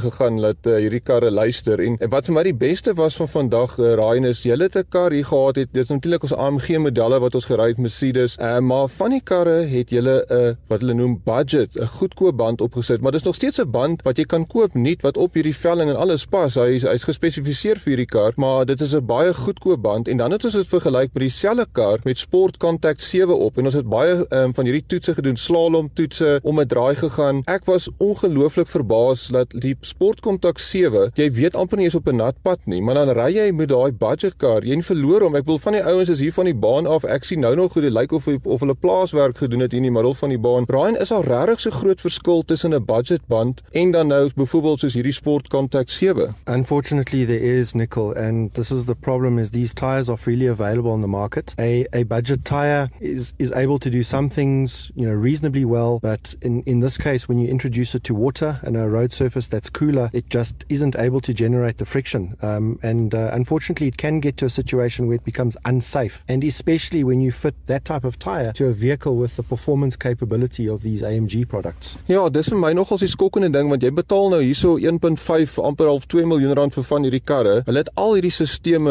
gegaan 0.00 0.40
dat 0.40 0.66
uh, 0.66 0.76
hierdie 0.76 1.00
karre 1.00 1.30
luister 1.30 1.80
en, 1.80 1.96
en 2.00 2.10
wat 2.10 2.26
vir 2.26 2.34
my 2.34 2.42
die 2.42 2.54
beste 2.54 2.94
was 2.94 3.16
van 3.16 3.28
vandag 3.28 3.78
uh, 3.78 3.94
Ryan 4.00 4.24
is 4.24 4.42
jy 4.42 4.56
het 4.58 4.76
'n 4.76 4.88
kar 4.88 5.12
hier 5.12 5.24
gehad 5.24 5.56
het 5.56 5.72
dit 5.72 5.82
is 5.82 5.90
natuurlik 5.90 6.22
ons 6.22 6.34
AMG 6.34 6.78
modelle 6.78 7.20
wat 7.20 7.34
ons 7.34 7.44
gery 7.44 7.68
het 7.68 7.78
Mercedes 7.78 8.38
uh, 8.38 8.58
maar 8.58 8.88
van 8.88 9.10
die 9.10 9.20
karre 9.20 9.66
het 9.66 9.90
jy 9.90 10.00
'n 10.00 10.06
uh, 10.06 10.54
wat 10.68 10.80
hulle 10.80 10.94
noem 10.94 11.20
budget 11.24 11.76
'n 11.76 11.86
goedkoop 11.86 12.36
band 12.36 12.60
opgesit 12.60 13.00
maar 13.00 13.12
dis 13.12 13.22
nog 13.22 13.34
steeds 13.34 13.60
'n 13.60 13.70
band 13.70 14.02
wat 14.02 14.16
jy 14.16 14.24
kan 14.24 14.46
koop 14.46 14.74
nuut 14.74 15.02
wat 15.02 15.16
op 15.16 15.34
hierdie 15.34 15.56
velling 15.56 15.90
en 15.90 15.96
alles 15.96 16.26
pas 16.26 16.54
hy 16.54 16.78
hy's 16.78 17.04
gespesifiseer 17.04 17.78
vir 17.78 17.90
hierdie 17.96 18.12
kar 18.12 18.32
maar 18.36 18.66
dit 18.66 18.80
is 18.80 18.94
'n 18.94 19.06
baie 19.06 19.34
goedkoop 19.34 19.82
band 19.82 20.08
en 20.08 20.16
dan 20.16 20.30
het 20.30 20.44
ons 20.44 20.54
dit 20.54 20.68
vergelyk 20.68 21.10
met 21.14 21.22
dieselfde 21.22 21.66
kar 21.72 21.98
met 22.04 22.18
Sport 22.18 22.56
Contact 22.56 23.02
7 23.02 23.38
op 23.38 23.58
en 23.58 23.64
ons 23.64 23.74
het 23.74 23.88
baie 23.88 24.26
um, 24.30 24.54
van 24.54 24.64
hierdie 24.64 24.84
toetse 24.86 25.14
gedoen 25.14 25.36
slalom 25.36 25.90
toetse 25.94 26.38
om 26.42 26.60
'n 26.60 26.66
draai 26.66 26.94
gegaan. 26.94 27.42
Ek 27.46 27.64
was 27.64 27.88
ongelooflik 27.96 28.68
verbaas 28.68 29.28
dat 29.28 29.50
die 29.50 29.76
sportkontak 29.88 30.58
7, 30.58 31.10
jy 31.14 31.30
weet 31.32 31.56
amper 31.58 31.78
nie 31.78 31.88
eens 31.88 31.98
op 31.98 32.08
'n 32.08 32.16
nat 32.16 32.36
pad 32.42 32.60
nie, 32.66 32.82
maar 32.82 32.94
dan 32.94 33.10
ry 33.16 33.30
jy 33.34 33.52
met 33.52 33.68
daai 33.68 33.92
budget 33.92 34.36
car, 34.36 34.64
jy 34.64 34.82
verloor 34.82 35.22
hom. 35.26 35.36
Ek 35.36 35.44
bedoel 35.44 35.58
van 35.58 35.76
die 35.76 35.82
ouens 35.84 36.08
is 36.08 36.20
hier 36.22 36.32
van 36.32 36.48
die 36.48 36.54
baan 36.54 36.86
af. 36.86 37.04
Ek 37.04 37.24
sien 37.24 37.40
nou 37.40 37.54
nog 37.56 37.72
hoe 37.72 37.82
dit 37.82 37.92
lyk 37.92 38.12
of 38.12 38.28
of 38.28 38.60
hulle 38.60 38.74
plaaswerk 38.74 39.38
gedoen 39.38 39.60
het 39.60 39.72
hier 39.72 39.82
in 39.82 39.88
die 39.88 39.94
middel 39.94 40.14
van 40.14 40.32
die 40.32 40.38
baan. 40.38 40.66
Brian, 40.66 40.96
is 40.96 41.12
al 41.12 41.24
regtig 41.24 41.60
so 41.60 41.70
groot 41.70 42.00
verskil 42.00 42.42
tussen 42.44 42.74
'n 42.74 42.84
budget 42.84 43.26
band 43.26 43.62
en 43.72 43.90
dan 43.90 44.06
nou 44.06 44.30
byvoorbeeld 44.34 44.80
soos 44.80 44.94
hierdie 44.94 45.12
sportkontak 45.12 45.88
7? 45.88 46.34
Unfortunately 46.46 47.26
there 47.26 47.40
is 47.40 47.74
nickel 47.74 48.14
and 48.14 48.54
this 48.54 48.70
is 48.70 48.84
the 48.84 48.94
problem 48.94 49.38
is 49.38 49.50
these 49.50 49.74
tires 49.74 50.08
are 50.08 50.16
freely 50.16 50.48
available 50.48 50.90
on 50.90 51.00
the 51.00 51.06
market. 51.08 51.54
A 51.58 51.86
a 51.92 52.02
budget 52.04 52.44
tire 52.44 52.88
is 53.00 53.32
is 53.36 53.52
able 53.52 53.78
to 53.78 53.90
do 53.90 54.02
some 54.02 54.28
things, 54.28 54.90
you 54.94 55.06
know, 55.06 55.22
reasonably 55.22 55.64
well, 55.64 55.98
but 56.00 56.36
in 56.40 56.62
in 56.64 56.80
this 56.80 56.96
case 56.96 57.28
when 57.28 57.38
you 57.38 57.48
introduce 57.48 57.96
it 57.96 58.04
to 58.04 58.14
water 58.14 58.60
and 58.62 58.76
a 58.76 58.88
road 58.88 59.12
surface 59.12 59.48
that's 59.48 59.70
cooler, 59.78 60.10
it 60.12 60.26
just 60.30 60.54
isn't 60.68 60.94
able 61.06 61.20
to 61.20 61.32
generate 61.32 61.76
the 61.78 61.86
friction. 61.86 62.36
Um, 62.42 62.78
and 62.82 63.14
uh, 63.14 63.30
unfortunately, 63.32 63.88
it 63.88 63.96
can 63.96 64.20
get 64.20 64.36
to 64.38 64.46
a 64.46 64.50
situation 64.60 65.06
where 65.06 65.16
it 65.16 65.24
becomes 65.24 65.56
unsafe. 65.64 66.24
And 66.28 66.42
especially 66.44 67.04
when 67.04 67.20
you 67.20 67.30
fit 67.30 67.54
that 67.66 67.84
type 67.84 68.04
of 68.04 68.18
tire 68.18 68.52
to 68.54 68.66
a 68.66 68.72
vehicle 68.72 69.16
with 69.16 69.36
the 69.36 69.42
performance 69.42 69.96
capability 69.96 70.68
of 70.68 70.82
these 70.82 71.02
AMG 71.02 71.48
products. 71.48 71.96
Ja, 72.08 72.28
dis 72.28 72.50
vir 72.50 72.58
my 72.58 72.72
nogals 72.74 73.04
die 73.04 73.10
skokkende 73.10 73.50
ding 73.54 73.70
want 73.70 73.84
jy 73.84 73.92
betaal 73.94 74.32
nou 74.32 74.40
hierso 74.42 74.76
1.5 74.78 75.58
amper 75.68 75.90
half 75.92 76.08
2 76.10 76.26
miljoen 76.30 76.56
rand 76.58 76.74
vir 76.74 76.86
van 76.90 77.06
hierdie 77.06 77.22
karre. 77.30 77.54
Hulle 77.68 77.84
het 77.84 77.92
al 77.96 78.16
hierdie 78.18 78.34
stelsels, 78.34 78.48